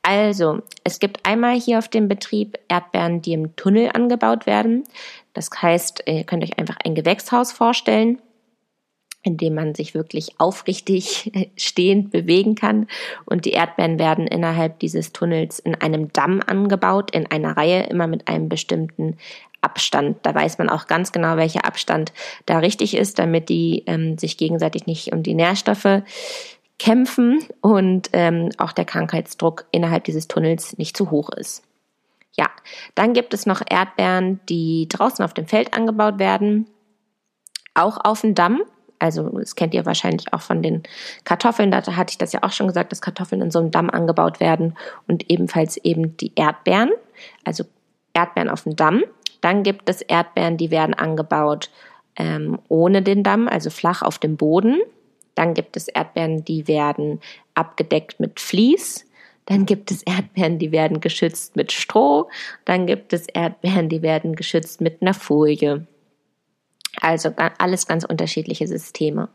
Also, 0.00 0.60
es 0.82 0.98
gibt 0.98 1.26
einmal 1.26 1.60
hier 1.60 1.78
auf 1.78 1.88
dem 1.88 2.08
Betrieb 2.08 2.58
Erdbeeren, 2.68 3.20
die 3.20 3.34
im 3.34 3.54
Tunnel 3.56 3.90
angebaut 3.92 4.46
werden. 4.46 4.84
Das 5.34 5.50
heißt, 5.50 6.04
ihr 6.06 6.24
könnt 6.24 6.44
euch 6.44 6.58
einfach 6.58 6.76
ein 6.82 6.94
Gewächshaus 6.94 7.52
vorstellen 7.52 8.18
in 9.24 9.36
dem 9.36 9.54
man 9.54 9.76
sich 9.76 9.94
wirklich 9.94 10.34
aufrichtig 10.38 11.30
stehend 11.56 12.10
bewegen 12.10 12.56
kann. 12.56 12.88
Und 13.24 13.44
die 13.44 13.52
Erdbeeren 13.52 14.00
werden 14.00 14.26
innerhalb 14.26 14.80
dieses 14.80 15.12
Tunnels 15.12 15.60
in 15.60 15.76
einem 15.76 16.12
Damm 16.12 16.40
angebaut, 16.44 17.12
in 17.12 17.30
einer 17.30 17.56
Reihe, 17.56 17.84
immer 17.84 18.08
mit 18.08 18.26
einem 18.26 18.48
bestimmten 18.48 19.18
Abstand. 19.72 20.18
Da 20.22 20.34
weiß 20.34 20.58
man 20.58 20.68
auch 20.68 20.86
ganz 20.86 21.12
genau, 21.12 21.36
welcher 21.36 21.64
Abstand 21.64 22.12
da 22.44 22.58
richtig 22.58 22.94
ist, 22.94 23.18
damit 23.18 23.48
die 23.48 23.84
ähm, 23.86 24.18
sich 24.18 24.36
gegenseitig 24.36 24.86
nicht 24.86 25.12
um 25.12 25.22
die 25.22 25.34
Nährstoffe 25.34 26.02
kämpfen 26.78 27.42
und 27.62 28.10
ähm, 28.12 28.50
auch 28.58 28.72
der 28.72 28.84
Krankheitsdruck 28.84 29.64
innerhalb 29.70 30.04
dieses 30.04 30.28
Tunnels 30.28 30.76
nicht 30.76 30.94
zu 30.94 31.10
hoch 31.10 31.30
ist. 31.30 31.62
Ja, 32.34 32.50
dann 32.94 33.14
gibt 33.14 33.32
es 33.32 33.46
noch 33.46 33.62
Erdbeeren, 33.66 34.40
die 34.48 34.88
draußen 34.88 35.24
auf 35.24 35.32
dem 35.32 35.46
Feld 35.46 35.74
angebaut 35.74 36.18
werden, 36.18 36.66
auch 37.74 37.98
auf 38.04 38.20
dem 38.20 38.34
Damm. 38.34 38.62
Also 38.98 39.28
das 39.30 39.56
kennt 39.56 39.74
ihr 39.74 39.86
wahrscheinlich 39.86 40.32
auch 40.32 40.42
von 40.42 40.62
den 40.62 40.82
Kartoffeln. 41.24 41.70
Da 41.70 41.84
hatte 41.96 42.12
ich 42.12 42.18
das 42.18 42.32
ja 42.32 42.42
auch 42.42 42.52
schon 42.52 42.68
gesagt, 42.68 42.92
dass 42.92 43.00
Kartoffeln 43.00 43.42
in 43.42 43.50
so 43.50 43.58
einem 43.58 43.70
Damm 43.70 43.88
angebaut 43.88 44.38
werden 44.38 44.76
und 45.08 45.30
ebenfalls 45.30 45.76
eben 45.78 46.16
die 46.18 46.32
Erdbeeren, 46.36 46.90
also 47.44 47.64
Erdbeeren 48.12 48.50
auf 48.50 48.62
dem 48.62 48.76
Damm. 48.76 49.02
Dann 49.42 49.62
gibt 49.62 49.90
es 49.90 50.00
Erdbeeren, 50.00 50.56
die 50.56 50.70
werden 50.70 50.94
angebaut 50.94 51.68
ähm, 52.16 52.58
ohne 52.68 53.02
den 53.02 53.22
Damm, 53.22 53.48
also 53.48 53.68
flach 53.70 54.02
auf 54.02 54.18
dem 54.18 54.36
Boden. 54.36 54.80
Dann 55.34 55.54
gibt 55.54 55.76
es 55.76 55.88
Erdbeeren, 55.88 56.44
die 56.44 56.68
werden 56.68 57.20
abgedeckt 57.54 58.20
mit 58.20 58.40
Vlies. 58.40 59.06
Dann 59.46 59.66
gibt 59.66 59.90
es 59.90 60.02
Erdbeeren, 60.02 60.58
die 60.58 60.72
werden 60.72 61.00
geschützt 61.00 61.56
mit 61.56 61.72
Stroh. 61.72 62.28
Dann 62.64 62.86
gibt 62.86 63.12
es 63.12 63.26
Erdbeeren, 63.26 63.88
die 63.88 64.02
werden 64.02 64.36
geschützt 64.36 64.80
mit 64.80 65.02
einer 65.02 65.14
Folie. 65.14 65.86
Also 67.00 67.30
alles 67.58 67.86
ganz 67.86 68.04
unterschiedliche 68.04 68.66
Systeme. 68.66 69.28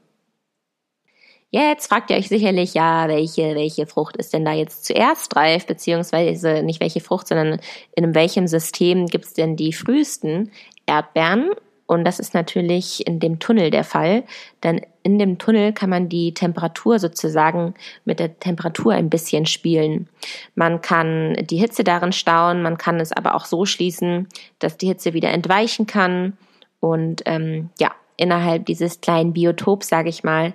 Jetzt 1.49 1.87
fragt 1.87 2.09
ihr 2.09 2.17
euch 2.17 2.27
sicherlich, 2.27 2.73
ja, 2.73 3.07
welche, 3.07 3.55
welche 3.55 3.87
Frucht 3.87 4.17
ist 4.17 4.33
denn 4.33 4.43
da 4.43 4.51
jetzt 4.51 4.85
zuerst 4.85 5.33
reif, 5.35 5.65
beziehungsweise 5.65 6.61
nicht 6.61 6.81
welche 6.81 6.99
Frucht, 6.99 7.29
sondern 7.29 7.61
in 7.95 8.13
welchem 8.13 8.47
System 8.47 9.05
gibt 9.05 9.25
es 9.25 9.33
denn 9.33 9.55
die 9.55 9.71
frühesten 9.71 10.51
Erdbeeren? 10.85 11.51
Und 11.85 12.03
das 12.03 12.19
ist 12.19 12.33
natürlich 12.33 13.07
in 13.07 13.21
dem 13.21 13.39
Tunnel 13.39 13.71
der 13.71 13.85
Fall, 13.85 14.25
denn 14.61 14.81
in 15.03 15.17
dem 15.19 15.37
Tunnel 15.37 15.71
kann 15.71 15.89
man 15.89 16.09
die 16.09 16.33
Temperatur 16.33 16.99
sozusagen 16.99 17.75
mit 18.03 18.19
der 18.19 18.37
Temperatur 18.41 18.91
ein 18.91 19.09
bisschen 19.09 19.45
spielen. 19.45 20.09
Man 20.53 20.81
kann 20.81 21.33
die 21.49 21.55
Hitze 21.55 21.85
darin 21.85 22.11
stauen, 22.11 22.61
man 22.61 22.77
kann 22.77 22.99
es 22.99 23.13
aber 23.13 23.35
auch 23.35 23.45
so 23.45 23.65
schließen, 23.65 24.27
dass 24.59 24.75
die 24.75 24.87
Hitze 24.87 25.13
wieder 25.13 25.29
entweichen 25.29 25.87
kann. 25.87 26.37
Und 26.81 27.21
ähm, 27.25 27.69
ja, 27.79 27.95
innerhalb 28.17 28.65
dieses 28.65 28.99
kleinen 28.99 29.31
Biotops, 29.31 29.87
sage 29.87 30.09
ich 30.09 30.25
mal, 30.25 30.53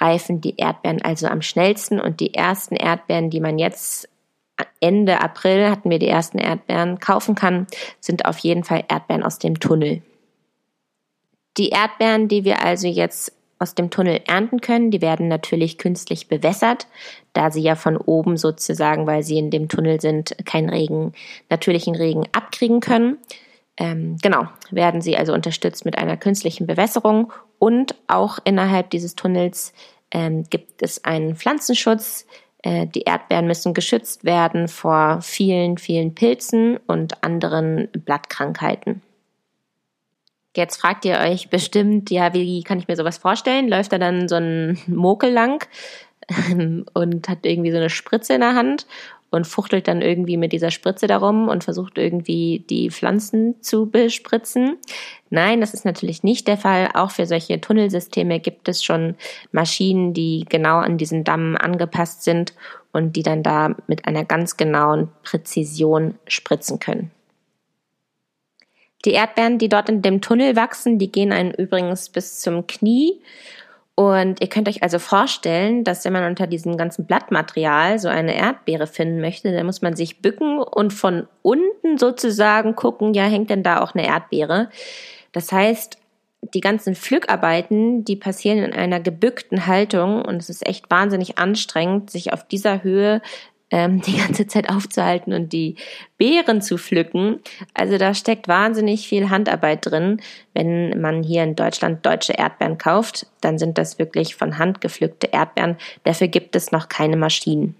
reifen 0.00 0.40
die 0.40 0.56
Erdbeeren 0.56 1.02
also 1.02 1.26
am 1.26 1.42
schnellsten 1.42 2.00
und 2.00 2.20
die 2.20 2.34
ersten 2.34 2.76
Erdbeeren, 2.76 3.30
die 3.30 3.40
man 3.40 3.58
jetzt 3.58 4.08
Ende 4.80 5.20
April 5.20 5.70
hatten 5.70 5.90
wir 5.90 5.98
die 5.98 6.08
ersten 6.08 6.38
Erdbeeren 6.38 6.98
kaufen 6.98 7.34
kann, 7.34 7.66
sind 8.00 8.26
auf 8.26 8.38
jeden 8.38 8.64
Fall 8.64 8.84
Erdbeeren 8.88 9.22
aus 9.22 9.38
dem 9.38 9.58
Tunnel. 9.58 10.02
Die 11.56 11.70
Erdbeeren, 11.70 12.28
die 12.28 12.44
wir 12.44 12.62
also 12.62 12.86
jetzt 12.86 13.32
aus 13.58 13.74
dem 13.74 13.90
Tunnel 13.90 14.20
ernten 14.26 14.60
können, 14.60 14.90
die 14.90 15.02
werden 15.02 15.28
natürlich 15.28 15.76
künstlich 15.76 16.28
bewässert, 16.28 16.86
da 17.34 17.50
sie 17.50 17.60
ja 17.60 17.74
von 17.74 17.98
oben 17.98 18.38
sozusagen, 18.38 19.06
weil 19.06 19.22
sie 19.22 19.38
in 19.38 19.50
dem 19.50 19.68
Tunnel 19.68 20.00
sind, 20.00 20.34
keinen 20.46 20.70
Regen, 20.70 21.12
natürlichen 21.50 21.94
Regen 21.94 22.24
abkriegen 22.32 22.80
können. 22.80 23.18
Ähm, 23.76 24.16
genau, 24.22 24.46
werden 24.70 25.02
sie 25.02 25.16
also 25.16 25.34
unterstützt 25.34 25.84
mit 25.84 25.98
einer 25.98 26.16
künstlichen 26.16 26.66
Bewässerung 26.66 27.32
und 27.60 27.94
auch 28.08 28.38
innerhalb 28.44 28.88
dieses 28.90 29.14
Tunnels 29.14 29.74
ähm, 30.10 30.44
gibt 30.48 30.82
es 30.82 31.04
einen 31.04 31.36
Pflanzenschutz. 31.36 32.26
Äh, 32.62 32.86
die 32.86 33.02
Erdbeeren 33.02 33.46
müssen 33.46 33.74
geschützt 33.74 34.24
werden 34.24 34.66
vor 34.66 35.20
vielen, 35.20 35.76
vielen 35.76 36.14
Pilzen 36.14 36.78
und 36.86 37.22
anderen 37.22 37.88
Blattkrankheiten. 37.92 39.02
Jetzt 40.56 40.80
fragt 40.80 41.04
ihr 41.04 41.18
euch 41.18 41.50
bestimmt, 41.50 42.10
ja, 42.10 42.32
wie 42.32 42.62
kann 42.62 42.78
ich 42.78 42.88
mir 42.88 42.96
sowas 42.96 43.18
vorstellen? 43.18 43.68
Läuft 43.68 43.92
da 43.92 43.98
dann 43.98 44.26
so 44.26 44.36
ein 44.36 44.78
Mokel 44.86 45.30
lang 45.30 45.68
und 46.94 47.28
hat 47.28 47.44
irgendwie 47.44 47.72
so 47.72 47.76
eine 47.76 47.90
Spritze 47.90 48.34
in 48.34 48.40
der 48.40 48.54
Hand 48.54 48.86
und 49.30 49.46
fuchtelt 49.46 49.86
dann 49.88 50.02
irgendwie 50.02 50.36
mit 50.36 50.52
dieser 50.52 50.70
Spritze 50.70 51.06
darum 51.06 51.48
und 51.48 51.64
versucht 51.64 51.98
irgendwie 51.98 52.64
die 52.68 52.90
Pflanzen 52.90 53.62
zu 53.62 53.86
bespritzen. 53.88 54.76
Nein, 55.30 55.60
das 55.60 55.72
ist 55.72 55.84
natürlich 55.84 56.22
nicht 56.22 56.48
der 56.48 56.56
Fall. 56.56 56.90
Auch 56.94 57.12
für 57.12 57.26
solche 57.26 57.60
Tunnelsysteme 57.60 58.40
gibt 58.40 58.68
es 58.68 58.82
schon 58.82 59.14
Maschinen, 59.52 60.12
die 60.12 60.44
genau 60.48 60.78
an 60.78 60.98
diesen 60.98 61.22
Damm 61.22 61.56
angepasst 61.56 62.24
sind 62.24 62.54
und 62.92 63.14
die 63.14 63.22
dann 63.22 63.42
da 63.42 63.76
mit 63.86 64.06
einer 64.06 64.24
ganz 64.24 64.56
genauen 64.56 65.08
Präzision 65.22 66.18
spritzen 66.26 66.80
können. 66.80 67.12
Die 69.04 69.12
Erdbeeren, 69.12 69.58
die 69.58 69.68
dort 69.68 69.88
in 69.88 70.02
dem 70.02 70.20
Tunnel 70.20 70.56
wachsen, 70.56 70.98
die 70.98 71.10
gehen 71.10 71.32
einen 71.32 71.52
übrigens 71.52 72.10
bis 72.10 72.40
zum 72.40 72.66
Knie 72.66 73.20
und 74.00 74.40
ihr 74.40 74.48
könnt 74.48 74.66
euch 74.66 74.82
also 74.82 74.98
vorstellen, 74.98 75.84
dass 75.84 76.06
wenn 76.06 76.14
man 76.14 76.24
unter 76.24 76.46
diesem 76.46 76.78
ganzen 76.78 77.04
Blattmaterial 77.04 77.98
so 77.98 78.08
eine 78.08 78.34
Erdbeere 78.34 78.86
finden 78.86 79.20
möchte, 79.20 79.52
dann 79.52 79.66
muss 79.66 79.82
man 79.82 79.94
sich 79.94 80.22
bücken 80.22 80.58
und 80.58 80.94
von 80.94 81.26
unten 81.42 81.98
sozusagen 81.98 82.76
gucken, 82.76 83.12
ja, 83.12 83.24
hängt 83.24 83.50
denn 83.50 83.62
da 83.62 83.82
auch 83.82 83.94
eine 83.94 84.06
Erdbeere? 84.06 84.70
Das 85.32 85.52
heißt, 85.52 85.98
die 86.54 86.62
ganzen 86.62 86.94
Pflückarbeiten, 86.94 88.02
die 88.06 88.16
passieren 88.16 88.60
in 88.60 88.72
einer 88.72 89.00
gebückten 89.00 89.66
Haltung 89.66 90.24
und 90.24 90.36
es 90.36 90.48
ist 90.48 90.66
echt 90.66 90.90
wahnsinnig 90.90 91.36
anstrengend, 91.36 92.08
sich 92.08 92.32
auf 92.32 92.48
dieser 92.48 92.82
Höhe 92.82 93.20
ähm, 93.70 94.00
die 94.00 94.16
ganze 94.16 94.46
Zeit 94.46 94.68
aufzuhalten 94.68 95.32
und 95.32 95.52
die 95.52 95.76
Beeren 96.18 96.60
zu 96.60 96.76
pflücken. 96.76 97.40
Also 97.74 97.98
da 97.98 98.14
steckt 98.14 98.48
wahnsinnig 98.48 99.08
viel 99.08 99.30
Handarbeit 99.30 99.86
drin. 99.86 100.20
Wenn 100.54 101.00
man 101.00 101.22
hier 101.22 101.44
in 101.44 101.56
Deutschland 101.56 102.04
deutsche 102.04 102.32
Erdbeeren 102.32 102.78
kauft, 102.78 103.26
dann 103.40 103.58
sind 103.58 103.78
das 103.78 103.98
wirklich 103.98 104.36
von 104.36 104.58
Hand 104.58 104.80
gepflückte 104.80 105.28
Erdbeeren. 105.28 105.76
Dafür 106.04 106.28
gibt 106.28 106.56
es 106.56 106.72
noch 106.72 106.88
keine 106.88 107.16
Maschinen. 107.16 107.76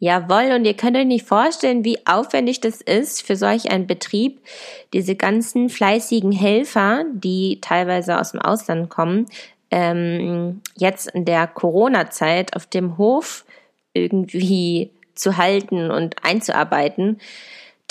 Jawohl, 0.00 0.52
und 0.54 0.64
ihr 0.64 0.74
könnt 0.74 0.96
euch 0.96 1.06
nicht 1.06 1.26
vorstellen, 1.26 1.84
wie 1.84 2.06
aufwendig 2.06 2.60
das 2.60 2.80
ist 2.80 3.26
für 3.26 3.34
solch 3.34 3.72
einen 3.72 3.88
Betrieb, 3.88 4.40
diese 4.92 5.16
ganzen 5.16 5.68
fleißigen 5.68 6.30
Helfer, 6.30 7.04
die 7.12 7.58
teilweise 7.60 8.20
aus 8.20 8.30
dem 8.30 8.40
Ausland 8.40 8.90
kommen, 8.90 9.26
ähm, 9.72 10.62
jetzt 10.76 11.10
in 11.10 11.24
der 11.24 11.48
Corona-Zeit 11.48 12.54
auf 12.54 12.66
dem 12.66 12.96
Hof 12.96 13.44
irgendwie 13.94 14.92
zu 15.14 15.36
halten 15.36 15.90
und 15.90 16.24
einzuarbeiten. 16.24 17.18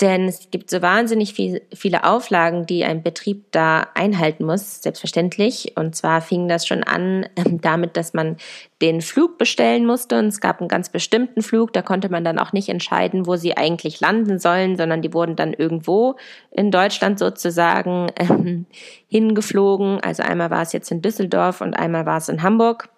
Denn 0.00 0.26
es 0.28 0.50
gibt 0.52 0.70
so 0.70 0.80
wahnsinnig 0.80 1.34
viel, 1.34 1.60
viele 1.74 2.04
Auflagen, 2.04 2.66
die 2.66 2.84
ein 2.84 3.02
Betrieb 3.02 3.50
da 3.50 3.88
einhalten 3.94 4.44
muss, 4.44 4.80
selbstverständlich. 4.80 5.72
Und 5.74 5.96
zwar 5.96 6.20
fing 6.20 6.46
das 6.46 6.68
schon 6.68 6.84
an 6.84 7.26
ähm, 7.34 7.60
damit, 7.60 7.96
dass 7.96 8.14
man 8.14 8.36
den 8.80 9.00
Flug 9.00 9.38
bestellen 9.38 9.86
musste. 9.86 10.20
Und 10.20 10.26
es 10.26 10.40
gab 10.40 10.60
einen 10.60 10.68
ganz 10.68 10.88
bestimmten 10.88 11.42
Flug, 11.42 11.72
da 11.72 11.82
konnte 11.82 12.10
man 12.10 12.22
dann 12.22 12.38
auch 12.38 12.52
nicht 12.52 12.68
entscheiden, 12.68 13.26
wo 13.26 13.34
sie 13.34 13.56
eigentlich 13.56 13.98
landen 13.98 14.38
sollen, 14.38 14.76
sondern 14.76 15.02
die 15.02 15.12
wurden 15.12 15.34
dann 15.34 15.52
irgendwo 15.52 16.14
in 16.52 16.70
Deutschland 16.70 17.18
sozusagen 17.18 18.12
ähm, 18.20 18.66
hingeflogen. 19.08 19.98
Also 20.00 20.22
einmal 20.22 20.50
war 20.50 20.62
es 20.62 20.72
jetzt 20.72 20.92
in 20.92 21.02
Düsseldorf 21.02 21.60
und 21.60 21.74
einmal 21.74 22.06
war 22.06 22.18
es 22.18 22.28
in 22.28 22.44
Hamburg. 22.44 22.88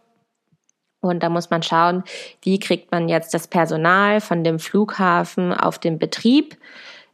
Und 1.00 1.22
da 1.22 1.28
muss 1.28 1.50
man 1.50 1.62
schauen, 1.62 2.04
wie 2.42 2.58
kriegt 2.58 2.92
man 2.92 3.08
jetzt 3.08 3.32
das 3.32 3.48
Personal 3.48 4.20
von 4.20 4.44
dem 4.44 4.58
Flughafen 4.58 5.52
auf 5.52 5.78
den 5.78 5.98
Betrieb. 5.98 6.56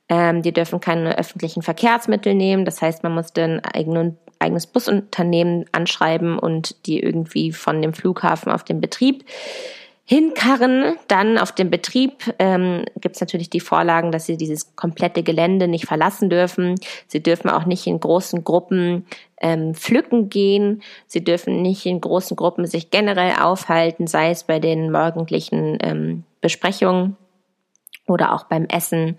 Ähm, 0.09 0.43
die 0.43 0.53
dürfen 0.53 0.81
keine 0.81 1.19
öffentlichen 1.19 1.63
Verkehrsmittel 1.63 2.35
nehmen. 2.35 2.65
Das 2.65 2.83
heißt, 2.83 3.03
man 3.03 3.15
muss 3.15 3.35
ein 3.37 3.65
eigenen, 3.65 4.19
eigenes 4.39 4.67
Busunternehmen 4.67 5.67
anschreiben 5.73 6.39
und 6.39 6.87
die 6.87 7.01
irgendwie 7.01 7.53
von 7.53 7.81
dem 7.81 7.93
Flughafen 7.93 8.53
auf 8.53 8.65
den 8.65 8.81
Betrieb 8.81 9.25
hinkarren. 10.07 10.97
Dann 11.09 11.37
auf 11.37 11.53
dem 11.53 11.69
Betrieb 11.69 12.33
ähm, 12.39 12.85
gibt 13.01 13.17
es 13.17 13.21
natürlich 13.21 13.51
die 13.51 13.61
Vorlagen, 13.61 14.13
dass 14.13 14.25
sie 14.25 14.37
dieses 14.37 14.77
komplette 14.77 15.23
Gelände 15.23 15.69
nicht 15.69 15.87
verlassen 15.87 16.31
dürfen. 16.31 16.77
Sie 17.09 17.23
dürfen 17.23 17.51
auch 17.51 17.67
nicht 17.67 17.87
in 17.87 18.01
großen 18.01 18.45
Gruppen 18.45 19.05
ähm, 19.41 19.75
pflücken 19.75 20.31
gehen. 20.31 20.83
Sie 21.07 21.25
dürfen 21.25 21.61
nicht 21.61 21.85
in 21.87 22.01
großen 22.01 22.37
Gruppen 22.37 22.67
sich 22.67 22.91
generell 22.91 23.35
aufhalten, 23.41 24.07
sei 24.07 24.31
es 24.31 24.45
bei 24.45 24.61
den 24.61 24.93
morgendlichen 24.93 25.77
ähm, 25.83 26.25
Besprechungen 26.41 27.17
oder 28.07 28.33
auch 28.33 28.45
beim 28.45 28.67
Essen. 28.67 29.19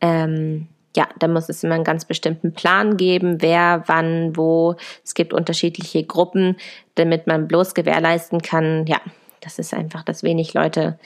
Ähm, 0.00 0.66
ja, 0.96 1.08
da 1.18 1.28
muss 1.28 1.48
es 1.48 1.62
immer 1.62 1.76
einen 1.76 1.84
ganz 1.84 2.04
bestimmten 2.04 2.52
Plan 2.52 2.96
geben, 2.96 3.40
wer, 3.40 3.84
wann, 3.86 4.36
wo. 4.36 4.76
Es 5.04 5.14
gibt 5.14 5.32
unterschiedliche 5.32 6.04
Gruppen, 6.04 6.56
damit 6.96 7.26
man 7.26 7.48
bloß 7.48 7.74
gewährleisten 7.74 8.42
kann, 8.42 8.86
ja, 8.86 9.00
das 9.44 9.58
ist 9.58 9.74
einfach, 9.74 10.02
dass 10.02 10.22
wenig 10.22 10.54
Leute 10.54 10.98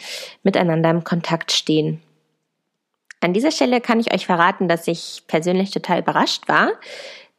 miteinander 0.43 0.91
im 0.91 1.05
Kontakt 1.05 1.53
stehen. 1.53 2.01
An 3.21 3.33
dieser 3.33 3.51
Stelle 3.51 3.81
kann 3.81 3.99
ich 3.99 4.15
euch 4.15 4.27
verraten, 4.27 4.69
dass 4.69 4.87
ich 4.87 5.25
persönlich 5.27 5.71
total 5.71 6.01
überrascht 6.01 6.49
war, 6.49 6.71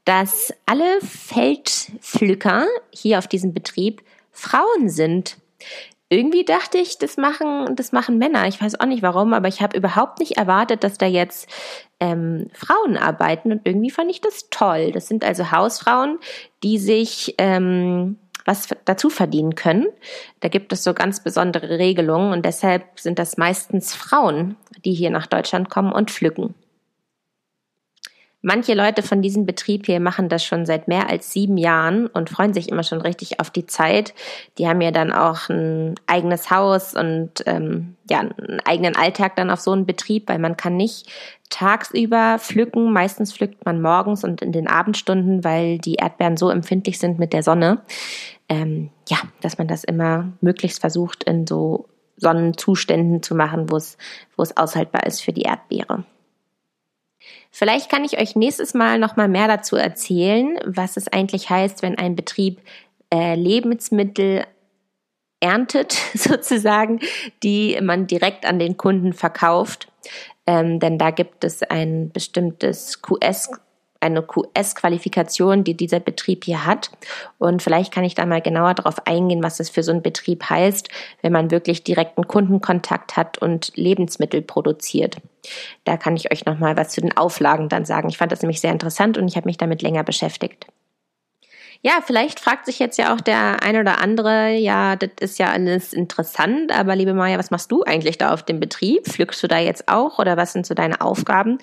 dass 0.04 0.54
alle 0.66 1.00
Feldpflücker 1.02 2.66
hier 2.92 3.18
auf 3.18 3.28
diesem 3.28 3.54
Betrieb 3.54 4.04
Frauen 4.32 4.90
sind. 4.90 5.38
Irgendwie 6.10 6.44
dachte 6.44 6.80
ich, 6.80 6.98
das 6.98 7.18
machen, 7.18 7.76
das 7.76 7.92
machen 7.92 8.18
Männer. 8.18 8.48
Ich 8.48 8.60
weiß 8.62 8.80
auch 8.80 8.88
nicht 8.88 9.04
warum, 9.04 9.34
aber 9.34 9.48
ich 9.48 9.62
habe 9.62 9.78
überhaupt 9.78 10.20
nicht 10.20 10.38
erwartet, 10.38 10.84
dass 10.84 10.98
da 10.98 11.06
jetzt 11.06 11.48
ähm, 12.00 12.50
Frauen 12.54 12.98
arbeiten 12.98 13.52
und 13.52 13.62
irgendwie 13.64 13.92
fand 13.92 14.10
ich 14.10 14.20
das 14.20 14.50
toll. 14.50 14.92
Das 14.92 15.08
sind 15.08 15.24
also 15.24 15.52
Hausfrauen, 15.52 16.18
die 16.64 16.80
sich 16.80 17.36
ähm, 17.38 18.18
was 18.46 18.68
dazu 18.86 19.10
verdienen 19.10 19.56
können. 19.56 19.88
Da 20.40 20.48
gibt 20.48 20.74
es 20.74 20.84
so 20.84 20.94
ganz 20.94 21.22
besondere 21.22 21.78
Regelungen 21.78 22.32
und 22.34 22.46
deshalb 22.46 23.00
sind 23.00 23.20
das 23.20 23.38
meistens 23.38 23.94
Frauen, 23.94 24.56
die 24.86 24.94
hier 24.94 25.10
nach 25.10 25.28
Deutschland 25.28 25.70
kommen 25.70 25.92
und 25.92 26.12
pflücken. 26.12 26.56
Manche 28.42 28.74
Leute 28.74 29.04
von 29.04 29.22
diesem 29.22 29.46
Betrieb 29.46 29.86
hier 29.86 30.00
machen 30.00 30.30
das 30.30 30.46
schon 30.46 30.66
seit 30.66 30.88
mehr 30.88 31.10
als 31.10 31.34
sieben 31.34 31.58
Jahren 31.58 32.08
und 32.08 32.30
freuen 32.30 32.54
sich 32.54 32.70
immer 32.70 32.84
schon 32.84 33.02
richtig 33.02 33.42
auf 33.42 33.50
die 33.50 33.66
Zeit. 33.66 34.14
Die 34.58 34.66
haben 34.66 34.80
ja 34.80 34.92
dann 34.92 35.12
auch 35.12 35.50
ein 35.50 35.96
eigenes 36.08 36.50
Haus 36.50 36.94
und 36.94 37.32
ähm, 37.48 37.98
ja 38.10 38.20
einen 38.20 38.62
eigenen 38.64 38.96
Alltag 38.96 39.36
dann 39.36 39.50
auf 39.50 39.60
so 39.60 39.74
einem 39.74 39.86
Betrieb, 39.86 40.30
weil 40.30 40.40
man 40.40 40.56
kann 40.56 40.78
nicht 40.78 41.10
tagsüber 41.50 42.38
pflücken. 42.40 42.94
Meistens 42.94 43.34
pflückt 43.34 43.66
man 43.66 43.82
morgens 43.82 44.24
und 44.24 44.42
in 44.42 44.54
den 44.54 44.70
Abendstunden, 44.70 45.44
weil 45.44 45.78
die 45.78 45.96
Erdbeeren 45.96 46.38
so 46.38 46.50
empfindlich 46.50 46.98
sind 46.98 47.20
mit 47.20 47.34
der 47.34 47.44
Sonne. 47.44 47.82
Ähm, 48.48 48.90
ja, 49.10 49.18
dass 49.42 49.58
man 49.58 49.68
das 49.68 49.84
immer 49.84 50.32
möglichst 50.40 50.80
versucht 50.80 51.26
in 51.26 51.46
so 51.46 51.90
Sonnenzuständen 52.16 53.22
zu 53.22 53.36
machen, 53.36 53.70
wo 53.70 53.76
es 53.76 53.98
wo 54.38 54.44
es 54.44 54.56
aushaltbar 54.56 55.06
ist 55.06 55.22
für 55.22 55.34
die 55.34 55.42
Erdbeere. 55.42 56.06
Vielleicht 57.52 57.90
kann 57.90 58.04
ich 58.04 58.20
euch 58.20 58.36
nächstes 58.36 58.74
Mal 58.74 59.00
noch 59.00 59.16
mal 59.16 59.28
mehr 59.28 59.48
dazu 59.48 59.76
erzählen, 59.76 60.60
was 60.66 60.98
es 60.98 61.08
eigentlich 61.08 61.50
heißt, 61.50 61.82
wenn 61.82 61.98
ein 61.98 62.16
Betrieb 62.16 62.62
äh, 63.14 63.36
Lebensmittel 63.36 64.46
erntet, 65.40 65.94
sozusagen, 66.14 67.00
die 67.44 67.80
man 67.82 68.08
direkt 68.08 68.46
an 68.46 68.60
den 68.60 68.78
Kunden 68.78 69.14
verkauft. 69.14 69.88
Ähm, 70.46 70.80
denn 70.80 70.98
da 70.98 71.12
gibt 71.12 71.44
es 71.44 71.64
ein 71.64 72.12
bestimmtes 72.12 73.02
QS 73.02 73.52
eine 74.00 74.22
QS-Qualifikation, 74.22 75.64
die 75.64 75.76
dieser 75.76 76.00
Betrieb 76.00 76.46
hier 76.46 76.66
hat. 76.66 76.90
Und 77.38 77.62
vielleicht 77.62 77.94
kann 77.94 78.04
ich 78.04 78.16
da 78.16 78.26
mal 78.26 78.42
genauer 78.42 78.74
darauf 78.74 79.06
eingehen, 79.06 79.44
was 79.44 79.60
es 79.60 79.70
für 79.70 79.84
so 79.84 79.92
ein 79.92 80.02
Betrieb 80.02 80.50
heißt, 80.50 80.90
wenn 81.22 81.34
man 81.34 81.52
wirklich 81.52 81.84
direkten 81.84 82.28
Kundenkontakt 82.28 83.18
hat 83.18 83.38
und 83.40 83.72
Lebensmittel 83.76 84.42
produziert. 84.42 85.18
Da 85.84 85.98
kann 85.98 86.16
ich 86.16 86.32
euch 86.32 86.46
noch 86.46 86.60
mal 86.60 86.78
was 86.78 86.90
zu 86.90 87.02
den 87.02 87.16
Auflagen 87.18 87.70
dann 87.70 87.86
sagen. 87.86 88.10
Ich 88.10 88.18
fand 88.18 88.32
das 88.32 88.42
nämlich 88.42 88.62
sehr 88.62 88.72
interessant 88.72 89.18
und 89.18 89.28
ich 89.28 89.36
habe 89.36 89.48
mich 89.48 89.58
damit 89.58 89.82
länger 89.82 90.04
beschäftigt. 90.04 90.68
Ja, 91.82 92.00
vielleicht 92.06 92.42
fragt 92.42 92.66
sich 92.66 92.78
jetzt 92.78 92.98
ja 92.98 93.16
auch 93.16 93.22
der 93.22 93.64
ein 93.64 93.78
oder 93.78 94.02
andere, 94.02 94.52
ja, 94.52 94.98
das 94.98 95.12
ist 95.22 95.40
ja 95.40 95.50
alles 95.50 95.94
interessant, 95.94 96.78
aber 96.78 96.94
liebe 96.94 97.14
Maja, 97.14 97.40
was 97.40 97.52
machst 97.52 97.72
du 97.72 97.84
eigentlich 97.84 98.18
da 98.18 98.34
auf 98.34 98.44
dem 98.44 98.60
Betrieb? 98.60 99.08
Pflückst 99.08 99.42
du 99.42 99.48
da 99.48 99.60
jetzt 99.60 99.88
auch 99.88 100.20
oder 100.20 100.36
was 100.36 100.52
sind 100.52 100.66
so 100.66 100.74
deine 100.74 101.00
Aufgaben? 101.00 101.58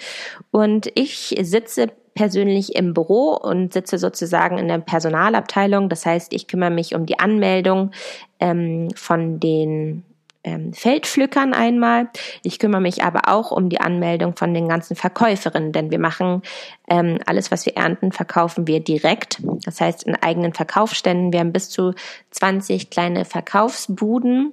Und 0.50 0.90
ich 0.95 1.37
sitze 1.43 1.88
persönlich 2.16 2.75
im 2.75 2.94
Büro 2.94 3.35
und 3.35 3.73
sitze 3.73 3.99
sozusagen 3.99 4.58
in 4.58 4.66
der 4.66 4.78
Personalabteilung. 4.78 5.88
Das 5.88 6.04
heißt, 6.04 6.32
ich 6.32 6.49
kümmere 6.49 6.70
mich 6.70 6.96
um 6.96 7.06
die 7.06 7.20
Anmeldung 7.20 7.92
ähm, 8.40 8.88
von 8.96 9.38
den 9.38 10.02
ähm, 10.42 10.73
Feldpflückern 10.73 11.54
einmal. 11.54 12.08
Ich 12.42 12.58
kümmere 12.58 12.80
mich 12.80 13.04
aber 13.04 13.28
auch 13.28 13.50
um 13.50 13.68
die 13.68 13.80
Anmeldung 13.80 14.35
von 14.35 14.54
den 14.54 14.68
ganzen 14.68 14.96
Verkäuferinnen, 14.96 15.73
denn 15.73 15.90
wir 15.90 15.99
machen 15.99 16.42
ähm, 16.88 17.18
alles, 17.26 17.50
was 17.50 17.66
wir 17.66 17.76
ernten, 17.76 18.12
verkaufen 18.12 18.66
wir 18.66 18.81
direkt. 18.81 19.42
Das 19.64 19.81
heißt 19.81 20.05
in 20.05 20.16
eigenen 20.16 20.55
Verkaufsständen. 20.55 21.33
Wir 21.33 21.40
haben 21.40 21.52
bis 21.52 21.68
zu 21.68 21.92
20 22.31 22.90
kleine 22.90 23.24
Verkaufsbuden 23.24 24.52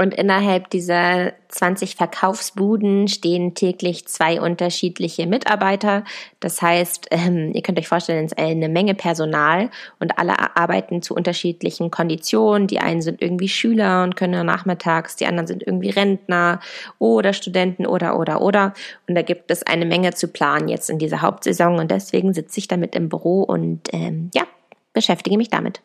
und 0.00 0.14
innerhalb 0.14 0.70
dieser 0.70 1.32
20 1.48 1.96
Verkaufsbuden 1.96 3.08
stehen 3.08 3.54
täglich 3.54 4.06
zwei 4.06 4.40
unterschiedliche 4.40 5.26
Mitarbeiter. 5.26 6.04
Das 6.38 6.62
heißt, 6.62 7.08
ähm, 7.10 7.50
ihr 7.52 7.62
könnt 7.62 7.80
euch 7.80 7.88
vorstellen, 7.88 8.26
es 8.26 8.32
ist 8.32 8.38
eine 8.38 8.68
Menge 8.68 8.94
Personal 8.94 9.70
und 9.98 10.16
alle 10.16 10.56
arbeiten 10.56 11.02
zu 11.02 11.14
unterschiedlichen 11.14 11.90
Konditionen. 11.90 12.68
Die 12.68 12.78
einen 12.78 13.02
sind 13.02 13.20
irgendwie 13.20 13.48
Schüler 13.48 14.04
und 14.04 14.14
können 14.14 14.46
nachmittags, 14.46 15.16
die 15.16 15.26
anderen 15.26 15.48
sind 15.48 15.64
irgendwie 15.66 15.90
Rentner 15.90 16.60
oder 17.00 17.32
Studenten 17.32 17.84
oder 17.84 18.16
oder 18.18 18.40
oder. 18.40 18.74
Und 19.08 19.16
da 19.16 19.22
gibt 19.22 19.50
es 19.50 19.64
eine 19.64 19.84
Menge 19.84 20.14
zu 20.14 20.28
planen 20.28 20.68
jetzt 20.68 20.90
in 20.90 21.00
dieser 21.00 21.22
Hauptsaison 21.22 21.80
und 21.80 21.90
deswegen 21.90 22.34
sitze 22.34 22.60
ich 22.60 22.68
damit 22.68 22.94
im 22.94 23.08
Büro 23.08 23.42
und 23.42 23.88
ähm, 23.92 24.30
ja, 24.32 24.44
beschäftige 24.92 25.36
mich 25.36 25.50
damit. 25.50 25.80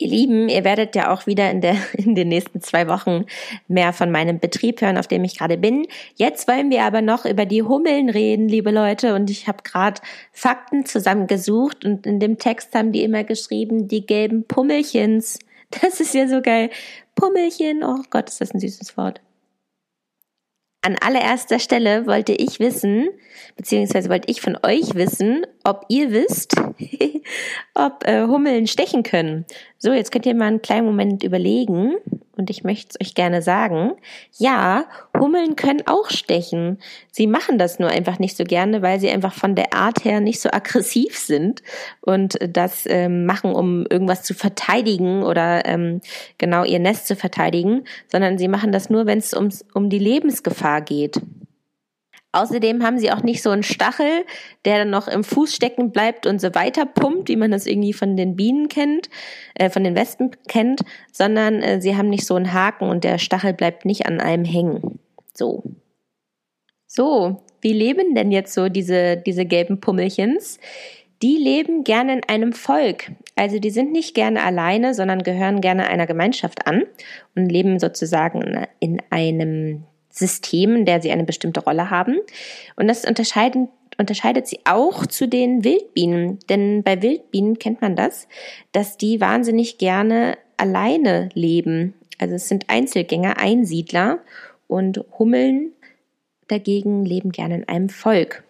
Ihr 0.00 0.08
Lieben, 0.10 0.48
ihr 0.48 0.62
werdet 0.62 0.94
ja 0.94 1.12
auch 1.12 1.26
wieder 1.26 1.50
in, 1.50 1.60
der, 1.60 1.76
in 1.92 2.14
den 2.14 2.28
nächsten 2.28 2.60
zwei 2.60 2.86
Wochen 2.86 3.26
mehr 3.66 3.92
von 3.92 4.12
meinem 4.12 4.38
Betrieb 4.38 4.80
hören, 4.80 4.96
auf 4.96 5.08
dem 5.08 5.24
ich 5.24 5.38
gerade 5.38 5.58
bin. 5.58 5.86
Jetzt 6.14 6.46
wollen 6.46 6.70
wir 6.70 6.84
aber 6.84 7.02
noch 7.02 7.24
über 7.24 7.46
die 7.46 7.64
Hummeln 7.64 8.08
reden, 8.08 8.48
liebe 8.48 8.70
Leute. 8.70 9.14
Und 9.14 9.28
ich 9.28 9.48
habe 9.48 9.64
gerade 9.64 10.00
Fakten 10.32 10.86
zusammengesucht 10.86 11.84
und 11.84 12.06
in 12.06 12.20
dem 12.20 12.38
Text 12.38 12.74
haben 12.74 12.92
die 12.92 13.02
immer 13.02 13.24
geschrieben, 13.24 13.88
die 13.88 14.06
gelben 14.06 14.44
Pummelchens. 14.44 15.38
Das 15.82 16.00
ist 16.00 16.14
ja 16.14 16.26
so 16.26 16.40
geil. 16.40 16.70
Pummelchen, 17.14 17.84
oh 17.84 18.02
Gott, 18.08 18.30
ist 18.30 18.40
das 18.40 18.54
ein 18.54 18.60
süßes 18.60 18.96
Wort. 18.96 19.20
An 20.82 20.96
allererster 21.00 21.58
Stelle 21.58 22.06
wollte 22.06 22.32
ich 22.32 22.60
wissen, 22.60 23.08
beziehungsweise 23.56 24.08
wollte 24.08 24.30
ich 24.30 24.40
von 24.40 24.56
euch 24.62 24.94
wissen, 24.94 25.44
ob 25.64 25.84
ihr 25.88 26.12
wisst, 26.12 26.54
ob 27.74 28.06
äh, 28.06 28.26
Hummeln 28.26 28.66
stechen 28.66 29.02
können. 29.02 29.44
So, 29.76 29.92
jetzt 29.92 30.12
könnt 30.12 30.26
ihr 30.26 30.34
mal 30.34 30.46
einen 30.46 30.62
kleinen 30.62 30.86
Moment 30.86 31.24
überlegen 31.24 31.96
und 32.38 32.50
ich 32.50 32.64
möchte 32.64 32.90
es 32.90 33.06
euch 33.06 33.14
gerne 33.14 33.42
sagen. 33.42 33.92
Ja, 34.38 34.84
Hummeln 35.18 35.56
können 35.56 35.82
auch 35.86 36.08
stechen. 36.10 36.78
Sie 37.10 37.26
machen 37.26 37.58
das 37.58 37.78
nur 37.78 37.90
einfach 37.90 38.18
nicht 38.18 38.36
so 38.36 38.44
gerne, 38.44 38.80
weil 38.80 39.00
sie 39.00 39.10
einfach 39.10 39.34
von 39.34 39.54
der 39.54 39.74
Art 39.74 40.04
her 40.04 40.20
nicht 40.20 40.40
so 40.40 40.50
aggressiv 40.50 41.18
sind 41.18 41.62
und 42.00 42.38
das 42.48 42.84
ähm, 42.86 43.26
machen, 43.26 43.52
um 43.52 43.84
irgendwas 43.90 44.22
zu 44.22 44.34
verteidigen 44.34 45.24
oder 45.24 45.66
ähm, 45.66 46.00
genau 46.38 46.64
ihr 46.64 46.78
Nest 46.78 47.06
zu 47.08 47.16
verteidigen, 47.16 47.84
sondern 48.06 48.38
sie 48.38 48.48
machen 48.48 48.72
das 48.72 48.88
nur, 48.88 49.06
wenn 49.06 49.18
es 49.18 49.34
um 49.34 49.90
die 49.90 49.98
Lebensgefahr 49.98 50.80
geht. 50.80 51.20
Außerdem 52.38 52.84
haben 52.84 52.98
sie 52.98 53.10
auch 53.10 53.22
nicht 53.24 53.42
so 53.42 53.50
einen 53.50 53.64
Stachel, 53.64 54.24
der 54.64 54.78
dann 54.78 54.90
noch 54.90 55.08
im 55.08 55.24
Fuß 55.24 55.52
stecken 55.52 55.90
bleibt 55.90 56.24
und 56.24 56.40
so 56.40 56.54
weiter 56.54 56.86
pumpt, 56.86 57.28
wie 57.28 57.36
man 57.36 57.50
das 57.50 57.66
irgendwie 57.66 57.92
von 57.92 58.16
den 58.16 58.36
Bienen 58.36 58.68
kennt, 58.68 59.10
äh, 59.54 59.70
von 59.70 59.82
den 59.82 59.96
Wespen 59.96 60.30
kennt, 60.46 60.82
sondern 61.10 61.62
äh, 61.62 61.80
sie 61.80 61.96
haben 61.96 62.08
nicht 62.08 62.26
so 62.26 62.36
einen 62.36 62.52
Haken 62.52 62.88
und 62.88 63.02
der 63.02 63.18
Stachel 63.18 63.54
bleibt 63.54 63.84
nicht 63.84 64.06
an 64.06 64.20
einem 64.20 64.44
hängen. 64.44 65.00
So. 65.34 65.64
So, 66.86 67.42
wie 67.60 67.72
leben 67.72 68.14
denn 68.14 68.30
jetzt 68.30 68.54
so 68.54 68.68
diese, 68.68 69.16
diese 69.16 69.44
gelben 69.44 69.80
Pummelchens? 69.80 70.60
Die 71.22 71.36
leben 71.36 71.82
gerne 71.82 72.12
in 72.12 72.22
einem 72.28 72.52
Volk. 72.52 73.10
Also 73.34 73.58
die 73.58 73.70
sind 73.70 73.90
nicht 73.90 74.14
gerne 74.14 74.44
alleine, 74.44 74.94
sondern 74.94 75.24
gehören 75.24 75.60
gerne 75.60 75.88
einer 75.88 76.06
Gemeinschaft 76.06 76.68
an 76.68 76.84
und 77.34 77.50
leben 77.50 77.80
sozusagen 77.80 78.66
in 78.78 79.02
einem 79.10 79.82
System, 80.18 80.76
in 80.76 80.84
der 80.84 81.00
sie 81.00 81.10
eine 81.10 81.24
bestimmte 81.24 81.60
Rolle 81.60 81.90
haben. 81.90 82.18
Und 82.76 82.88
das 82.88 83.04
unterscheidet 83.04 84.46
sie 84.46 84.60
auch 84.64 85.06
zu 85.06 85.28
den 85.28 85.64
Wildbienen. 85.64 86.38
Denn 86.48 86.82
bei 86.82 87.00
Wildbienen 87.02 87.58
kennt 87.58 87.80
man 87.80 87.96
das, 87.96 88.28
dass 88.72 88.96
die 88.96 89.20
wahnsinnig 89.20 89.78
gerne 89.78 90.36
alleine 90.56 91.28
leben. 91.34 91.94
Also 92.18 92.34
es 92.34 92.48
sind 92.48 92.68
Einzelgänger, 92.68 93.38
Einsiedler 93.38 94.18
und 94.66 95.04
Hummeln 95.18 95.72
dagegen 96.48 97.04
leben 97.04 97.30
gerne 97.30 97.56
in 97.56 97.68
einem 97.68 97.88
Volk. 97.88 98.42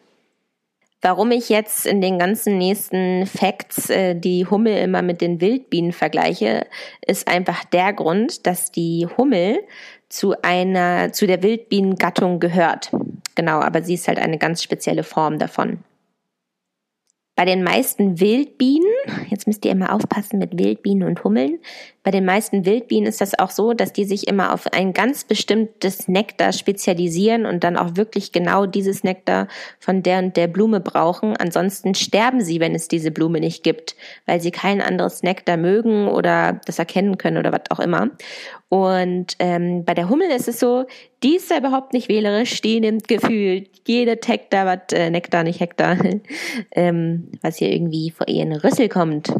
Warum 1.00 1.30
ich 1.30 1.48
jetzt 1.48 1.86
in 1.86 2.00
den 2.00 2.18
ganzen 2.18 2.58
nächsten 2.58 3.26
Facts 3.26 3.88
äh, 3.88 4.16
die 4.16 4.46
Hummel 4.46 4.76
immer 4.78 5.00
mit 5.00 5.20
den 5.20 5.40
Wildbienen 5.40 5.92
vergleiche, 5.92 6.66
ist 7.06 7.28
einfach 7.28 7.64
der 7.64 7.92
Grund, 7.92 8.48
dass 8.48 8.72
die 8.72 9.06
Hummel 9.16 9.60
zu 10.08 10.34
einer, 10.42 11.12
zu 11.12 11.26
der 11.26 11.42
Wildbienengattung 11.42 12.40
gehört. 12.40 12.90
Genau, 13.34 13.60
aber 13.60 13.82
sie 13.82 13.94
ist 13.94 14.08
halt 14.08 14.18
eine 14.18 14.38
ganz 14.38 14.62
spezielle 14.62 15.04
Form 15.04 15.38
davon. 15.38 15.84
Bei 17.36 17.44
den 17.44 17.62
meisten 17.62 18.18
Wildbienen 18.18 18.88
jetzt 19.28 19.46
müsst 19.46 19.64
ihr 19.64 19.72
immer 19.72 19.94
aufpassen 19.94 20.38
mit 20.38 20.58
Wildbienen 20.58 21.06
und 21.06 21.22
Hummeln. 21.24 21.58
Bei 22.02 22.10
den 22.10 22.24
meisten 22.24 22.64
Wildbienen 22.64 23.08
ist 23.08 23.20
das 23.20 23.38
auch 23.38 23.50
so, 23.50 23.72
dass 23.72 23.92
die 23.92 24.04
sich 24.04 24.26
immer 24.26 24.52
auf 24.52 24.66
ein 24.72 24.92
ganz 24.92 25.24
bestimmtes 25.24 26.08
Nektar 26.08 26.52
spezialisieren 26.52 27.46
und 27.46 27.64
dann 27.64 27.76
auch 27.76 27.96
wirklich 27.96 28.32
genau 28.32 28.66
dieses 28.66 29.04
Nektar 29.04 29.48
von 29.78 30.02
der 30.02 30.20
und 30.20 30.36
der 30.36 30.48
Blume 30.48 30.80
brauchen. 30.80 31.36
Ansonsten 31.36 31.94
sterben 31.94 32.40
sie, 32.40 32.60
wenn 32.60 32.74
es 32.74 32.88
diese 32.88 33.10
Blume 33.10 33.40
nicht 33.40 33.62
gibt, 33.62 33.96
weil 34.26 34.40
sie 34.40 34.50
kein 34.50 34.80
anderes 34.80 35.22
Nektar 35.22 35.56
mögen 35.56 36.08
oder 36.08 36.60
das 36.66 36.78
erkennen 36.78 37.18
können 37.18 37.36
oder 37.36 37.52
was 37.52 37.70
auch 37.70 37.80
immer. 37.80 38.10
Und 38.68 39.36
ähm, 39.38 39.84
bei 39.84 39.94
der 39.94 40.10
Hummel 40.10 40.28
ist 40.30 40.46
es 40.46 40.60
so, 40.60 40.84
die 41.22 41.36
ist 41.36 41.50
ja 41.50 41.58
überhaupt 41.58 41.94
nicht 41.94 42.08
wählerisch, 42.08 42.60
die 42.60 42.80
nimmt 42.80 43.08
gefühlt 43.08 43.70
jede 43.86 44.18
Hektar, 44.22 44.66
was 44.66 44.92
äh, 44.92 45.10
Nektar, 45.10 45.42
nicht 45.42 45.60
Hektar, 45.60 45.96
ähm, 46.72 47.28
was 47.40 47.56
hier 47.56 47.72
irgendwie 47.72 48.10
vor 48.10 48.28
ihren 48.28 48.52
Rüssel 48.52 48.88
kommt. 48.88 49.32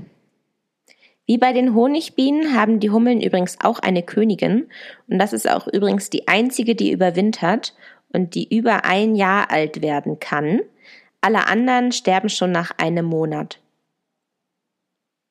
Wie 1.27 1.37
bei 1.37 1.53
den 1.53 1.75
Honigbienen 1.75 2.55
haben 2.55 2.81
die 2.81 2.89
Hummeln 2.89 3.21
übrigens 3.21 3.59
auch 3.63 3.81
eine 3.81 4.03
Königin 4.03 4.67
und 5.09 5.19
das 5.19 5.35
ist 5.35 5.49
auch 5.49 5.67
übrigens 5.67 6.09
die 6.09 6.27
einzige, 6.27 6.75
die 6.75 6.91
überwintert 6.91 7.75
und 8.15 8.35
die 8.35 8.57
über 8.57 8.87
ein 8.87 9.15
Jahr 9.15 9.51
alt 9.51 9.83
werden 9.83 10.21
kann. 10.21 10.61
Alle 11.21 11.47
anderen 11.47 11.93
sterben 11.93 12.31
schon 12.31 12.51
nach 12.51 12.73
einem 12.79 13.05
Monat. 13.05 13.59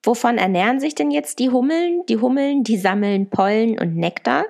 Wovon 0.07 0.37
ernähren 0.37 0.79
sich 0.79 0.95
denn 0.95 1.11
jetzt 1.11 1.37
die 1.37 1.49
Hummeln? 1.49 2.03
Die 2.07 2.15
Hummeln, 2.15 2.63
die 2.63 2.77
sammeln 2.77 3.29
Pollen 3.29 3.77
und 3.77 3.97
Nektar. 3.97 4.45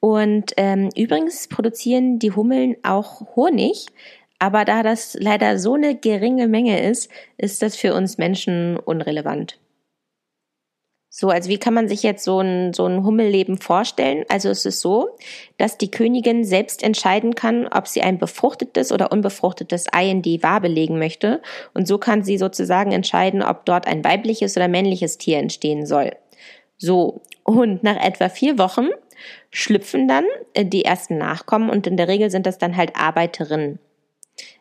Und 0.00 0.52
ähm, 0.58 0.90
übrigens 0.94 1.48
produzieren 1.48 2.18
die 2.18 2.32
Hummeln 2.32 2.76
auch 2.82 3.34
Honig. 3.34 3.86
Aber 4.38 4.66
da 4.66 4.82
das 4.82 5.16
leider 5.18 5.58
so 5.58 5.76
eine 5.76 5.96
geringe 5.96 6.46
Menge 6.46 6.86
ist, 6.86 7.10
ist 7.38 7.62
das 7.62 7.74
für 7.74 7.94
uns 7.94 8.18
Menschen 8.18 8.76
unrelevant. 8.76 9.58
So, 11.14 11.28
also 11.28 11.50
wie 11.50 11.58
kann 11.58 11.74
man 11.74 11.88
sich 11.88 12.02
jetzt 12.02 12.24
so 12.24 12.40
ein, 12.40 12.72
so 12.72 12.86
ein 12.86 13.04
Hummelleben 13.04 13.58
vorstellen? 13.58 14.24
Also 14.30 14.48
es 14.48 14.64
ist 14.64 14.80
so, 14.80 15.10
dass 15.58 15.76
die 15.76 15.90
Königin 15.90 16.42
selbst 16.42 16.82
entscheiden 16.82 17.34
kann, 17.34 17.68
ob 17.68 17.86
sie 17.86 18.00
ein 18.00 18.16
befruchtetes 18.16 18.92
oder 18.92 19.12
unbefruchtetes 19.12 19.92
Ei 19.92 20.08
in 20.08 20.22
die 20.22 20.42
Wabe 20.42 20.68
legen 20.68 20.98
möchte. 20.98 21.42
Und 21.74 21.86
so 21.86 21.98
kann 21.98 22.24
sie 22.24 22.38
sozusagen 22.38 22.92
entscheiden, 22.92 23.42
ob 23.42 23.66
dort 23.66 23.86
ein 23.86 24.02
weibliches 24.02 24.56
oder 24.56 24.68
männliches 24.68 25.18
Tier 25.18 25.36
entstehen 25.36 25.84
soll. 25.84 26.12
So, 26.78 27.20
und 27.44 27.82
nach 27.82 28.02
etwa 28.02 28.30
vier 28.30 28.56
Wochen 28.56 28.88
schlüpfen 29.50 30.08
dann 30.08 30.24
äh, 30.54 30.64
die 30.64 30.86
ersten 30.86 31.18
Nachkommen 31.18 31.68
und 31.68 31.86
in 31.86 31.98
der 31.98 32.08
Regel 32.08 32.30
sind 32.30 32.46
das 32.46 32.56
dann 32.56 32.74
halt 32.74 32.96
Arbeiterinnen, 32.96 33.80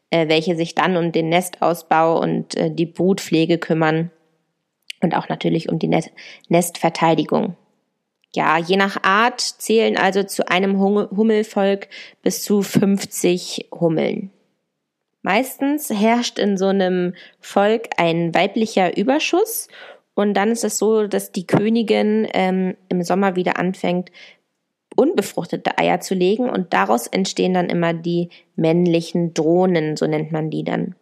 äh, 0.09 0.27
welche 0.27 0.57
sich 0.57 0.75
dann 0.75 0.97
um 0.97 1.13
den 1.13 1.29
Nestausbau 1.29 2.19
und 2.19 2.55
äh, 2.55 2.69
die 2.69 2.87
Brutpflege 2.87 3.57
kümmern 3.57 4.11
und 5.01 5.15
auch 5.15 5.29
natürlich 5.29 5.69
um 5.69 5.79
die 5.79 5.91
Nestverteidigung. 6.49 7.55
Ja, 8.33 8.57
je 8.57 8.77
nach 8.77 9.03
Art 9.03 9.41
zählen 9.41 9.97
also 9.97 10.23
zu 10.23 10.47
einem 10.47 10.79
Hummelvolk 10.79 11.89
bis 12.21 12.43
zu 12.43 12.61
50 12.61 13.67
Hummeln. 13.71 14.31
Meistens 15.21 15.89
herrscht 15.89 16.39
in 16.39 16.57
so 16.57 16.67
einem 16.67 17.13
Volk 17.39 17.89
ein 17.97 18.33
weiblicher 18.33 18.97
Überschuss 18.97 19.67
und 20.15 20.33
dann 20.33 20.49
ist 20.49 20.63
es 20.63 20.77
so, 20.77 21.07
dass 21.07 21.31
die 21.31 21.45
Königin 21.45 22.27
ähm, 22.33 22.75
im 22.89 23.03
Sommer 23.03 23.35
wieder 23.35 23.59
anfängt, 23.59 24.11
unbefruchtete 24.95 25.77
Eier 25.77 25.99
zu 25.99 26.15
legen 26.15 26.49
und 26.49 26.73
daraus 26.73 27.07
entstehen 27.07 27.53
dann 27.53 27.69
immer 27.69 27.93
die 27.93 28.29
männlichen 28.55 29.33
Drohnen, 29.33 29.95
so 29.95 30.07
nennt 30.07 30.31
man 30.31 30.49
die 30.49 30.63
dann. 30.63 30.95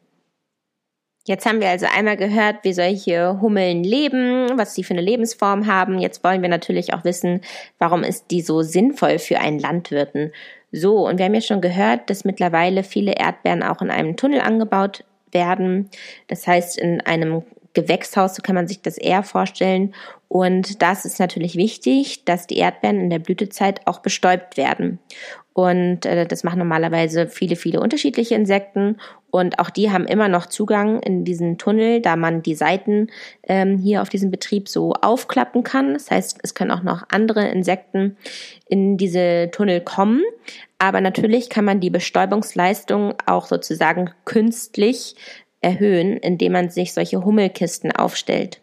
Jetzt 1.30 1.46
haben 1.46 1.62
wir 1.62 1.70
also 1.70 1.86
einmal 1.86 2.18
gehört, 2.18 2.64
wie 2.64 2.74
solche 2.74 3.40
Hummeln 3.40 3.84
leben, 3.84 4.58
was 4.58 4.74
sie 4.74 4.84
für 4.84 4.96
eine 4.96 5.04
Lebensform 5.04 5.68
haben. 5.68 6.00
Jetzt 6.00 6.24
wollen 6.24 6.42
wir 6.42 6.50
natürlich 6.50 6.92
auch 6.92 7.04
wissen, 7.04 7.42
warum 7.78 8.04
ist 8.04 8.32
die 8.32 8.42
so 8.42 8.64
sinnvoll 8.64 9.20
für 9.20 9.40
einen 9.40 9.60
Landwirten. 9.60 10.32
So, 10.72 11.08
und 11.08 11.20
wir 11.20 11.26
haben 11.26 11.36
ja 11.36 11.42
schon 11.42 11.62
gehört, 11.62 12.10
dass 12.10 12.26
mittlerweile 12.26 12.82
viele 12.82 13.12
Erdbeeren 13.12 13.62
auch 13.62 13.84
in 13.84 13.92
einem 13.92 14.18
Tunnel 14.18 14.42
angebaut 14.42 15.04
werden. 15.32 15.92
Das 16.26 16.48
heißt, 16.48 16.80
in 16.80 17.00
einem 17.02 17.44
Gewächshaus, 17.76 18.34
so 18.34 18.42
kann 18.42 18.56
man 18.56 18.68
sich 18.68 18.82
das 18.82 18.98
eher 18.98 19.22
vorstellen. 19.22 19.94
Und 20.30 20.82
das 20.82 21.06
ist 21.06 21.20
natürlich 21.20 21.56
wichtig, 21.56 22.26
dass 22.26 22.48
die 22.48 22.58
Erdbeeren 22.58 23.02
in 23.02 23.12
der 23.12 23.20
Blütezeit 23.20 23.86
auch 23.86 24.00
bestäubt 24.00 24.58
werden. 24.58 24.98
Und 25.60 26.06
äh, 26.06 26.26
das 26.26 26.46
machen 26.46 26.60
normalerweise 26.60 27.28
viele, 27.28 27.58
viele 27.58 27.82
unterschiedliche 27.82 28.34
Insekten. 28.34 28.96
Und 29.30 29.60
auch 29.60 29.70
die 29.70 29.92
haben 29.92 30.06
immer 30.06 30.30
noch 30.30 30.46
Zugang 30.46 31.02
in 31.02 31.26
diesen 31.26 31.58
Tunnel, 31.58 32.02
da 32.02 32.16
man 32.16 32.42
die 32.42 32.56
Seiten 32.56 33.08
ähm, 33.44 33.78
hier 33.78 34.02
auf 34.02 34.08
diesem 34.08 34.32
Betrieb 34.32 34.70
so 34.70 34.94
aufklappen 34.94 35.64
kann. 35.64 35.94
Das 35.94 36.10
heißt, 36.10 36.40
es 36.44 36.54
können 36.54 36.72
auch 36.72 36.82
noch 36.82 37.04
andere 37.12 37.50
Insekten 37.50 38.16
in 38.70 38.96
diese 38.96 39.50
Tunnel 39.52 39.82
kommen. 39.82 40.24
Aber 40.78 41.02
natürlich 41.02 41.50
kann 41.50 41.66
man 41.66 41.82
die 41.82 41.90
Bestäubungsleistung 41.90 43.16
auch 43.26 43.46
sozusagen 43.46 44.12
künstlich 44.24 45.16
erhöhen, 45.60 46.16
indem 46.16 46.54
man 46.54 46.70
sich 46.70 46.94
solche 46.94 47.26
Hummelkisten 47.26 47.92
aufstellt. 47.92 48.62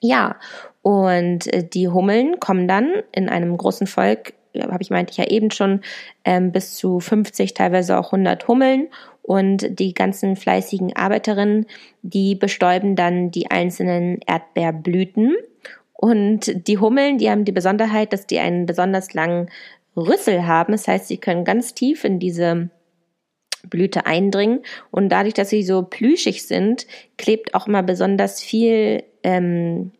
Ja, 0.00 0.34
und 0.82 1.46
äh, 1.52 1.62
die 1.62 1.86
Hummeln 1.86 2.40
kommen 2.40 2.66
dann 2.66 2.90
in 3.12 3.28
einem 3.28 3.56
großen 3.56 3.86
Volk 3.86 4.34
habe 4.62 4.82
ich 4.82 4.90
meinte 4.90 5.12
ich 5.12 5.18
ja 5.18 5.24
eben 5.24 5.50
schon, 5.50 5.80
ähm, 6.24 6.52
bis 6.52 6.74
zu 6.74 7.00
50, 7.00 7.54
teilweise 7.54 7.98
auch 7.98 8.06
100 8.06 8.48
Hummeln. 8.48 8.88
Und 9.22 9.80
die 9.80 9.92
ganzen 9.92 10.36
fleißigen 10.36 10.94
Arbeiterinnen, 10.94 11.66
die 12.02 12.36
bestäuben 12.36 12.94
dann 12.94 13.32
die 13.32 13.50
einzelnen 13.50 14.20
Erdbeerblüten. 14.26 15.34
Und 15.92 16.68
die 16.68 16.78
Hummeln, 16.78 17.18
die 17.18 17.30
haben 17.30 17.44
die 17.44 17.52
Besonderheit, 17.52 18.12
dass 18.12 18.26
die 18.26 18.38
einen 18.38 18.66
besonders 18.66 19.14
langen 19.14 19.50
Rüssel 19.96 20.46
haben. 20.46 20.72
Das 20.72 20.86
heißt, 20.86 21.08
sie 21.08 21.16
können 21.16 21.44
ganz 21.44 21.74
tief 21.74 22.04
in 22.04 22.18
diese 22.18 22.70
Blüte 23.68 24.06
eindringen. 24.06 24.60
Und 24.90 25.08
dadurch, 25.08 25.34
dass 25.34 25.50
sie 25.50 25.62
so 25.62 25.82
plüschig 25.82 26.46
sind, 26.46 26.86
klebt 27.18 27.54
auch 27.54 27.66
immer 27.66 27.82
besonders 27.82 28.42
viel 28.42 29.02
ähm, 29.22 29.92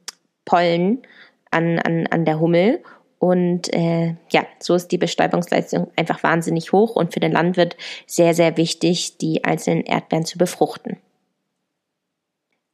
Pollen 0.45 1.03
an, 1.51 1.79
an, 1.79 2.07
an 2.07 2.25
der 2.25 2.41
Hummel. 2.41 2.81
Und 3.19 3.73
äh, 3.73 4.15
ja, 4.31 4.47
so 4.59 4.75
ist 4.75 4.89
die 4.89 4.99
Bestäubungsleistung 4.99 5.91
einfach 5.97 6.23
wahnsinnig 6.23 6.73
hoch 6.73 6.97
und 6.97 7.15
für 7.15 7.21
den 7.21 7.33
Landwirt 7.33 7.77
sehr, 8.07 8.35
sehr 8.35 8.57
wichtig, 8.57 9.17
die 9.19 9.45
einzelnen 9.45 9.85
Erdbeeren 9.85 10.27
zu 10.27 10.39
befruchten. 10.39 10.99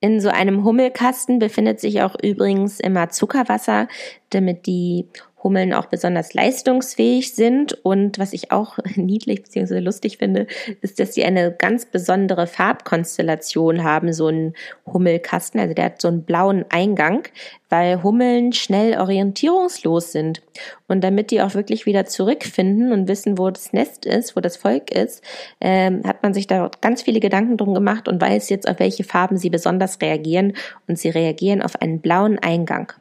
In 0.00 0.20
so 0.20 0.30
einem 0.30 0.64
Hummelkasten 0.64 1.38
befindet 1.38 1.78
sich 1.78 2.02
auch 2.02 2.16
übrigens 2.20 2.80
immer 2.80 3.10
Zuckerwasser, 3.10 3.86
damit 4.30 4.66
die 4.66 5.06
Hummeln 5.42 5.72
auch 5.72 5.86
besonders 5.86 6.34
leistungsfähig 6.34 7.34
sind. 7.34 7.72
Und 7.84 8.18
was 8.18 8.32
ich 8.32 8.52
auch 8.52 8.78
niedlich 8.96 9.42
bzw. 9.42 9.78
lustig 9.80 10.18
finde, 10.18 10.46
ist, 10.80 11.00
dass 11.00 11.14
sie 11.14 11.24
eine 11.24 11.52
ganz 11.52 11.86
besondere 11.86 12.46
Farbkonstellation 12.46 13.82
haben, 13.82 14.12
so 14.12 14.28
ein 14.28 14.54
Hummelkasten. 14.86 15.60
Also 15.60 15.74
der 15.74 15.86
hat 15.86 16.00
so 16.00 16.08
einen 16.08 16.24
blauen 16.24 16.64
Eingang, 16.68 17.28
weil 17.68 18.02
Hummeln 18.02 18.52
schnell 18.52 18.98
orientierungslos 18.98 20.12
sind. 20.12 20.42
Und 20.88 21.02
damit 21.02 21.30
die 21.30 21.40
auch 21.42 21.54
wirklich 21.54 21.86
wieder 21.86 22.04
zurückfinden 22.04 22.92
und 22.92 23.08
wissen, 23.08 23.38
wo 23.38 23.50
das 23.50 23.72
Nest 23.72 24.06
ist, 24.06 24.36
wo 24.36 24.40
das 24.40 24.56
Volk 24.56 24.90
ist, 24.90 25.24
ähm, 25.60 26.02
hat 26.06 26.22
man 26.22 26.34
sich 26.34 26.46
da 26.46 26.70
ganz 26.80 27.02
viele 27.02 27.20
Gedanken 27.20 27.56
drum 27.56 27.74
gemacht 27.74 28.08
und 28.08 28.20
weiß 28.20 28.50
jetzt, 28.50 28.68
auf 28.68 28.78
welche 28.78 29.04
Farben 29.04 29.38
sie 29.38 29.50
besonders 29.50 30.00
reagieren. 30.00 30.54
Und 30.86 30.98
sie 30.98 31.08
reagieren 31.08 31.62
auf 31.62 31.80
einen 31.80 32.00
blauen 32.00 32.38
Eingang. 32.38 32.92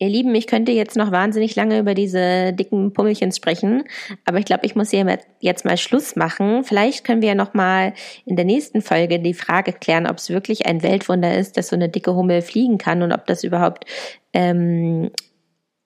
Ihr 0.00 0.08
Lieben, 0.08 0.32
ich 0.36 0.46
könnte 0.46 0.70
jetzt 0.70 0.96
noch 0.96 1.10
wahnsinnig 1.10 1.56
lange 1.56 1.80
über 1.80 1.92
diese 1.92 2.52
dicken 2.52 2.92
Pummelchen 2.92 3.32
sprechen, 3.32 3.82
aber 4.24 4.38
ich 4.38 4.44
glaube, 4.44 4.64
ich 4.64 4.76
muss 4.76 4.90
hier 4.90 5.18
jetzt 5.40 5.64
mal 5.64 5.76
Schluss 5.76 6.14
machen. 6.14 6.62
Vielleicht 6.62 7.04
können 7.04 7.20
wir 7.20 7.30
ja 7.30 7.34
noch 7.34 7.52
mal 7.52 7.94
in 8.24 8.36
der 8.36 8.44
nächsten 8.44 8.80
Folge 8.80 9.18
die 9.18 9.34
Frage 9.34 9.72
klären, 9.72 10.06
ob 10.06 10.18
es 10.18 10.30
wirklich 10.30 10.66
ein 10.66 10.84
Weltwunder 10.84 11.36
ist, 11.36 11.56
dass 11.56 11.68
so 11.68 11.76
eine 11.76 11.88
dicke 11.88 12.14
Hummel 12.14 12.42
fliegen 12.42 12.78
kann 12.78 13.02
und 13.02 13.10
ob 13.10 13.26
das 13.26 13.42
überhaupt, 13.42 13.86
ähm, 14.32 15.10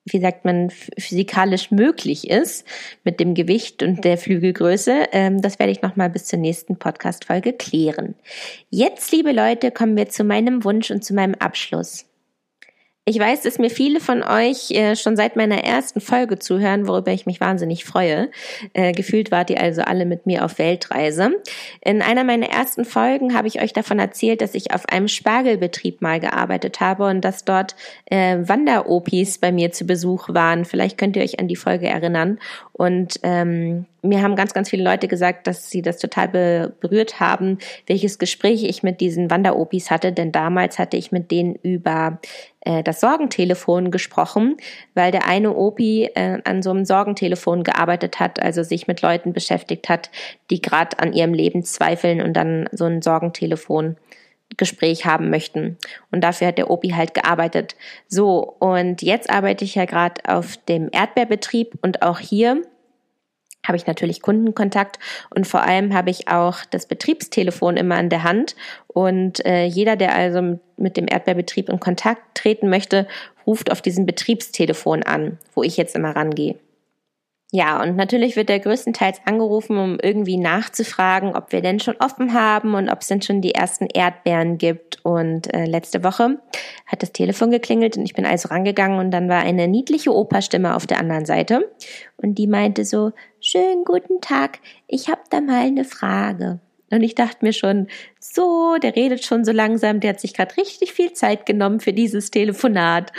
wie 0.05 0.21
sagt 0.21 0.45
man, 0.45 0.69
physikalisch 0.69 1.71
möglich 1.71 2.29
ist 2.29 2.67
mit 3.05 3.19
dem 3.19 3.33
Gewicht 3.33 3.83
und 3.83 4.05
der 4.05 4.19
Flügelgröße. 4.19 5.07
Ähm, 5.13 5.41
das 5.41 5.59
werde 5.59 5.73
ich 5.73 5.81
noch 5.81 5.97
mal 5.97 6.11
bis 6.11 6.27
zur 6.27 6.39
nächsten 6.39 6.77
Podcast-Folge 6.77 7.55
klären. 7.55 8.15
Jetzt, 8.69 9.11
liebe 9.11 9.33
Leute, 9.33 9.71
kommen 9.71 9.97
wir 9.97 10.11
zu 10.11 10.23
meinem 10.23 10.65
Wunsch 10.65 10.91
und 10.91 11.03
zu 11.03 11.15
meinem 11.15 11.35
Abschluss. 11.37 12.12
Ich 13.05 13.19
weiß, 13.19 13.43
dass 13.43 13.59
mir 13.59 13.69
viele 13.69 13.99
von 13.99 14.23
euch 14.23 14.71
äh, 14.71 14.95
schon 14.95 15.17
seit 15.17 15.35
meiner 15.35 15.65
ersten 15.65 16.01
Folge 16.01 16.39
zuhören, 16.39 16.87
worüber 16.87 17.11
ich 17.11 17.27
mich 17.27 17.41
wahnsinnig 17.41 17.85
freue. 17.85 18.31
Äh, 18.75 18.93
gefühlt 18.93 19.33
wart 19.33 19.51
ihr 19.51 19.61
also 19.61 19.83
alle 19.83 20.05
mit 20.05 20.25
mir 20.27 20.45
auf 20.45 20.61
Weltreise. 20.61 21.33
In 21.81 22.01
einer 22.01 22.23
meiner 22.23 22.47
ersten 22.47 22.85
Folgen 22.85 23.35
habe 23.35 23.49
ich 23.49 23.61
euch 23.61 23.73
davon 23.73 23.99
erzählt, 23.99 24.41
dass 24.41 24.55
ich 24.55 24.73
auf 24.73 24.87
einem 24.89 25.09
Spargelbetrieb 25.09 26.01
mal 26.01 26.21
gearbeitet 26.21 26.79
habe 26.79 27.07
und 27.07 27.23
dass 27.23 27.45
dort 27.45 27.75
äh, 28.05 28.39
Wanderopis 28.41 29.39
bei 29.39 29.51
mir 29.51 29.73
zu 29.73 29.85
Besuch 29.85 30.29
waren. 30.29 30.65
Vielleicht 30.65 30.97
könnt 30.97 31.17
ihr 31.17 31.25
euch 31.25 31.41
an 31.41 31.49
die 31.49 31.57
Folge 31.57 31.89
erinnern. 31.89 32.39
Und 32.73 33.19
ähm, 33.25 33.87
mir 34.03 34.23
haben 34.23 34.37
ganz, 34.37 34.53
ganz 34.53 34.69
viele 34.69 34.83
Leute 34.83 35.09
gesagt, 35.09 35.47
dass 35.47 35.71
sie 35.71 35.81
das 35.81 35.99
total 35.99 36.29
berührt 36.81 37.21
haben, 37.21 37.59
welches 37.87 38.19
Gespräch 38.19 38.65
ich 38.65 38.83
mit 38.83 39.01
diesen 39.01 39.31
Wanderopis 39.31 39.91
hatte, 39.91 40.13
denn 40.13 40.33
damals 40.33 40.79
hatte 40.79 40.97
ich 40.97 41.13
mit 41.13 41.31
denen 41.31 41.55
über 41.55 42.19
äh, 42.61 42.83
das 42.83 43.01
Sorgentelefon 43.01 43.91
gesprochen, 43.91 44.57
weil 44.95 45.13
der 45.13 45.27
eine 45.27 45.55
Opi 45.55 46.11
äh, 46.15 46.39
an 46.45 46.63
so 46.63 46.71
einem 46.71 46.85
Sorgentelefon 46.85 47.63
gearbeitet 47.63 48.19
hat, 48.19 48.43
also 48.43 48.63
sich 48.63 48.89
mit 48.89 49.03
Leuten 49.03 49.33
beschäftigt 49.33 49.89
hat, 49.89 50.11
die 50.51 50.61
gerade 50.61 50.99
an 50.99 51.13
ihrem 51.13 51.33
Leben 51.33 51.63
zweifeln 51.65 52.21
und 52.21 52.35
dann 52.35 52.69
so 52.73 52.85
ein 52.85 53.03
Sorgentelefon 53.03 53.97
Gespräch 54.57 55.07
haben 55.07 55.31
möchten. 55.31 55.79
Und 56.11 56.23
dafür 56.23 56.49
hat 56.49 56.59
der 56.59 56.71
Opi 56.71 56.91
halt 56.91 57.15
gearbeitet. 57.15 57.75
So, 58.07 58.55
und 58.59 59.01
jetzt 59.01 59.31
arbeite 59.31 59.65
ich 59.65 59.77
ja 59.77 59.87
gerade 59.87 60.21
auf 60.27 60.57
dem 60.69 60.89
Erdbeerbetrieb 60.93 61.79
und 61.81 62.03
auch 62.03 62.19
hier 62.19 62.63
habe 63.67 63.77
ich 63.77 63.87
natürlich 63.87 64.23
Kundenkontakt 64.23 64.99
und 65.35 65.47
vor 65.47 65.63
allem 65.63 65.95
habe 65.95 66.11
ich 66.11 66.29
auch 66.29 66.59
das 66.71 66.87
Betriebstelefon 66.87 67.77
immer 67.77 67.97
an 67.97 68.09
der 68.09 68.25
Hand. 68.25 68.57
Und 68.89 69.45
äh, 69.47 69.65
jeder, 69.65 69.97
der 69.97 70.15
also 70.15 70.59
mit 70.77 70.97
dem 70.97 71.07
Erdbeerbetrieb 71.09 71.69
in 71.69 71.81
Kontakt 71.81 72.23
treten 72.35 72.69
möchte, 72.69 73.07
ruft 73.47 73.71
auf 73.71 73.81
diesem 73.83 74.07
Betriebstelefon 74.07 75.03
an, 75.03 75.39
wo 75.55 75.63
ich 75.63 75.77
jetzt 75.77 75.95
immer 75.95 76.15
rangehe. 76.15 76.57
Ja, 77.55 77.83
und 77.83 77.97
natürlich 77.97 78.35
wird 78.35 78.49
er 78.49 78.61
größtenteils 78.61 79.21
angerufen, 79.27 79.77
um 79.77 79.99
irgendwie 80.03 80.39
nachzufragen, 80.39 81.37
ob 81.37 81.53
wir 81.53 81.61
denn 81.61 81.81
schon 81.81 81.97
offen 81.99 82.33
haben 82.33 82.75
und 82.75 82.89
ob 82.89 83.03
es 83.03 83.09
denn 83.09 83.21
schon 83.21 83.43
die 83.43 83.55
ersten 83.55 83.89
Erdbeeren 83.93 84.57
gibt. 84.57 85.05
Und 85.05 85.53
äh, 85.53 85.67
letzte 85.67 86.03
Woche 86.03 86.41
hat 86.87 87.03
das 87.03 87.13
Telefon 87.13 87.51
geklingelt 87.51 87.99
und 87.99 88.05
ich 88.05 88.15
bin 88.15 88.25
also 88.25 88.49
rangegangen 88.49 88.99
und 88.99 89.11
dann 89.11 89.29
war 89.29 89.43
eine 89.43 89.69
niedliche 89.69 90.15
Operstimme 90.15 90.75
auf 90.75 90.87
der 90.87 90.99
anderen 90.99 91.27
Seite 91.27 91.71
und 92.17 92.39
die 92.39 92.47
meinte 92.47 92.87
so, 92.87 93.13
schönen 93.39 93.85
guten 93.85 94.23
Tag, 94.23 94.61
ich 94.87 95.11
habe 95.11 95.21
da 95.29 95.43
mal 95.43 95.67
eine 95.67 95.85
Frage. 95.85 96.59
Und 96.93 97.03
ich 97.03 97.15
dachte 97.15 97.39
mir 97.41 97.55
schon, 97.55 97.89
so, 98.21 98.77
der 98.77 98.95
redet 98.95 99.25
schon 99.25 99.47
so 99.47 99.53
langsam, 99.53 100.01
der 100.01 100.11
hat 100.11 100.21
sich 100.21 100.35
gerade 100.35 100.57
richtig 100.59 100.93
viel 100.93 101.15
Zeit 101.15 101.47
genommen 101.47 101.81
für 101.81 101.95
dieses 101.95 102.31
Telefonat. 102.31 103.13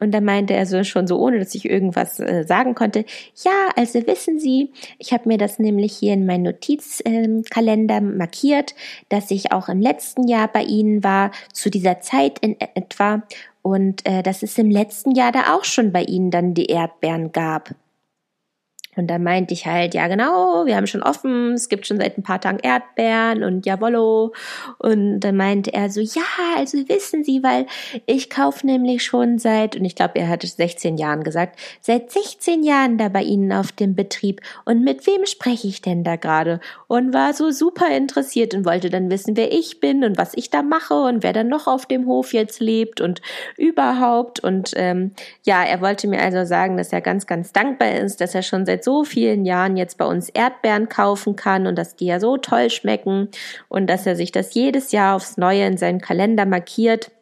Und 0.00 0.12
dann 0.12 0.24
meinte 0.24 0.54
er 0.54 0.66
so 0.66 0.82
schon 0.82 1.06
so, 1.06 1.16
ohne 1.18 1.38
dass 1.38 1.54
ich 1.54 1.70
irgendwas 1.70 2.18
äh, 2.18 2.42
sagen 2.42 2.74
konnte, 2.74 3.04
ja, 3.44 3.68
also 3.76 4.04
wissen 4.06 4.40
Sie, 4.40 4.72
ich 4.98 5.12
habe 5.12 5.28
mir 5.28 5.38
das 5.38 5.60
nämlich 5.60 5.96
hier 5.96 6.14
in 6.14 6.26
meinen 6.26 6.42
Notizkalender 6.42 7.96
äh, 7.96 8.00
markiert, 8.00 8.74
dass 9.10 9.30
ich 9.30 9.52
auch 9.52 9.68
im 9.68 9.80
letzten 9.80 10.26
Jahr 10.26 10.48
bei 10.48 10.64
Ihnen 10.64 11.04
war, 11.04 11.30
zu 11.52 11.70
dieser 11.70 12.00
Zeit 12.00 12.40
in 12.40 12.58
etwa. 12.58 13.22
Und 13.62 14.04
äh, 14.06 14.24
dass 14.24 14.42
es 14.42 14.58
im 14.58 14.70
letzten 14.70 15.12
Jahr 15.14 15.30
da 15.30 15.54
auch 15.54 15.64
schon 15.64 15.92
bei 15.92 16.02
Ihnen 16.02 16.32
dann 16.32 16.54
die 16.54 16.66
Erdbeeren 16.66 17.30
gab. 17.30 17.74
Und 18.96 19.06
da 19.06 19.18
meinte 19.18 19.54
ich 19.54 19.66
halt, 19.66 19.94
ja 19.94 20.08
genau, 20.08 20.66
wir 20.66 20.74
haben 20.74 20.88
schon 20.88 21.04
offen, 21.04 21.52
es 21.52 21.68
gibt 21.68 21.86
schon 21.86 21.98
seit 21.98 22.18
ein 22.18 22.24
paar 22.24 22.40
Tagen 22.40 22.58
Erdbeeren 22.58 23.44
und 23.44 23.64
jawollo. 23.64 24.32
Und 24.78 25.20
dann 25.20 25.36
meinte 25.36 25.72
er 25.72 25.90
so, 25.90 26.00
ja, 26.00 26.22
also 26.56 26.76
wissen 26.88 27.22
Sie, 27.22 27.44
weil 27.44 27.66
ich 28.06 28.30
kaufe 28.30 28.66
nämlich 28.66 29.04
schon 29.04 29.38
seit, 29.38 29.76
und 29.76 29.84
ich 29.84 29.94
glaube, 29.94 30.16
er 30.16 30.28
hatte 30.28 30.48
16 30.48 30.96
Jahren 30.96 31.22
gesagt, 31.22 31.60
seit 31.80 32.10
16 32.10 32.64
Jahren 32.64 32.98
da 32.98 33.08
bei 33.08 33.22
Ihnen 33.22 33.52
auf 33.52 33.70
dem 33.70 33.94
Betrieb. 33.94 34.40
Und 34.64 34.82
mit 34.82 35.06
wem 35.06 35.24
spreche 35.24 35.68
ich 35.68 35.82
denn 35.82 36.02
da 36.02 36.16
gerade? 36.16 36.58
Und 36.88 37.14
war 37.14 37.32
so 37.32 37.52
super 37.52 37.94
interessiert 37.94 38.54
und 38.54 38.66
wollte 38.66 38.90
dann 38.90 39.08
wissen, 39.08 39.36
wer 39.36 39.52
ich 39.52 39.78
bin 39.78 40.02
und 40.02 40.18
was 40.18 40.34
ich 40.34 40.50
da 40.50 40.62
mache 40.62 40.94
und 40.94 41.22
wer 41.22 41.32
dann 41.32 41.46
noch 41.46 41.68
auf 41.68 41.86
dem 41.86 42.06
Hof 42.06 42.32
jetzt 42.32 42.58
lebt 42.58 43.00
und 43.00 43.22
überhaupt. 43.56 44.40
Und 44.40 44.72
ähm, 44.74 45.12
ja, 45.44 45.62
er 45.62 45.80
wollte 45.80 46.08
mir 46.08 46.20
also 46.20 46.44
sagen, 46.44 46.76
dass 46.76 46.92
er 46.92 47.00
ganz, 47.00 47.28
ganz 47.28 47.52
dankbar 47.52 47.92
ist, 47.92 48.20
dass 48.20 48.34
er 48.34 48.42
schon 48.42 48.66
seit 48.66 48.80
seit 48.80 48.84
so 48.90 49.04
vielen 49.04 49.44
Jahren 49.44 49.76
jetzt 49.76 49.98
bei 49.98 50.04
uns 50.04 50.30
Erdbeeren 50.30 50.88
kaufen 50.88 51.36
kann 51.36 51.68
und 51.68 51.76
dass 51.76 51.94
die 51.94 52.06
ja 52.06 52.18
so 52.18 52.38
toll 52.38 52.70
schmecken 52.70 53.28
und 53.68 53.86
dass 53.86 54.04
er 54.04 54.16
sich 54.16 54.32
das 54.32 54.52
jedes 54.54 54.90
Jahr 54.90 55.14
aufs 55.14 55.36
Neue 55.36 55.64
in 55.64 55.76
seinen 55.76 56.00
Kalender 56.00 56.44
markiert 56.44 57.12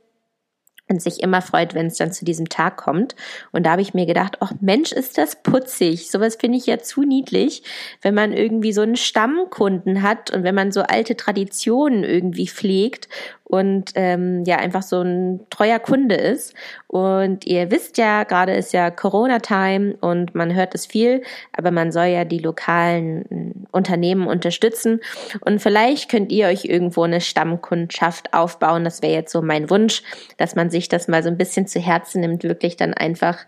und 0.88 1.02
sich 1.02 1.22
immer 1.22 1.42
freut, 1.42 1.74
wenn 1.74 1.88
es 1.88 1.96
dann 1.96 2.10
zu 2.10 2.24
diesem 2.24 2.48
Tag 2.48 2.78
kommt. 2.78 3.14
Und 3.52 3.66
da 3.66 3.72
habe 3.72 3.82
ich 3.82 3.92
mir 3.92 4.06
gedacht, 4.06 4.38
ach 4.40 4.52
Mensch, 4.60 4.92
ist 4.92 5.18
das 5.18 5.42
putzig. 5.42 6.10
Sowas 6.10 6.36
finde 6.36 6.56
ich 6.56 6.64
ja 6.64 6.78
zu 6.78 7.02
niedlich, 7.02 7.62
wenn 8.00 8.14
man 8.14 8.32
irgendwie 8.32 8.72
so 8.72 8.80
einen 8.80 8.96
Stammkunden 8.96 10.00
hat 10.00 10.30
und 10.30 10.44
wenn 10.44 10.54
man 10.54 10.72
so 10.72 10.80
alte 10.80 11.16
Traditionen 11.16 12.02
irgendwie 12.02 12.48
pflegt 12.48 13.10
und 13.48 13.92
ähm, 13.94 14.44
ja 14.44 14.56
einfach 14.56 14.82
so 14.82 15.00
ein 15.00 15.40
treuer 15.50 15.78
Kunde 15.78 16.14
ist. 16.14 16.54
Und 16.86 17.46
ihr 17.46 17.70
wisst 17.70 17.98
ja, 17.98 18.24
gerade 18.24 18.54
ist 18.54 18.72
ja 18.72 18.90
Corona-Time 18.90 19.96
und 20.00 20.34
man 20.34 20.54
hört 20.54 20.74
es 20.74 20.86
viel, 20.86 21.22
aber 21.52 21.70
man 21.70 21.90
soll 21.90 22.06
ja 22.06 22.24
die 22.24 22.38
lokalen 22.38 23.24
äh, 23.30 23.66
Unternehmen 23.72 24.26
unterstützen. 24.26 25.00
Und 25.40 25.60
vielleicht 25.60 26.10
könnt 26.10 26.30
ihr 26.30 26.46
euch 26.46 26.66
irgendwo 26.66 27.02
eine 27.02 27.20
Stammkundschaft 27.20 28.34
aufbauen. 28.34 28.84
Das 28.84 29.02
wäre 29.02 29.14
jetzt 29.14 29.32
so 29.32 29.42
mein 29.42 29.70
Wunsch, 29.70 30.02
dass 30.36 30.54
man 30.54 30.70
sich 30.70 30.88
das 30.88 31.08
mal 31.08 31.22
so 31.22 31.30
ein 31.30 31.38
bisschen 31.38 31.66
zu 31.66 31.80
Herzen 31.80 32.20
nimmt, 32.20 32.44
wirklich 32.44 32.76
dann 32.76 32.94
einfach 32.94 33.38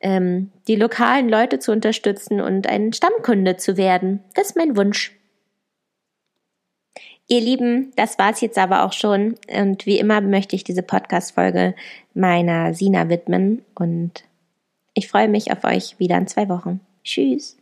ähm, 0.00 0.50
die 0.68 0.76
lokalen 0.76 1.28
Leute 1.28 1.58
zu 1.58 1.72
unterstützen 1.72 2.40
und 2.40 2.66
ein 2.66 2.92
Stammkunde 2.92 3.56
zu 3.56 3.76
werden. 3.76 4.20
Das 4.34 4.48
ist 4.48 4.56
mein 4.56 4.76
Wunsch. 4.76 5.19
Ihr 7.32 7.40
Lieben, 7.40 7.92
das 7.94 8.18
war's 8.18 8.40
jetzt 8.40 8.58
aber 8.58 8.84
auch 8.84 8.92
schon. 8.92 9.36
Und 9.48 9.86
wie 9.86 10.00
immer 10.00 10.20
möchte 10.20 10.56
ich 10.56 10.64
diese 10.64 10.82
Podcast-Folge 10.82 11.76
meiner 12.12 12.74
Sina 12.74 13.08
widmen. 13.08 13.64
Und 13.76 14.24
ich 14.94 15.06
freue 15.06 15.28
mich 15.28 15.52
auf 15.52 15.62
euch 15.62 15.96
wieder 16.00 16.18
in 16.18 16.26
zwei 16.26 16.48
Wochen. 16.48 16.80
Tschüss. 17.04 17.59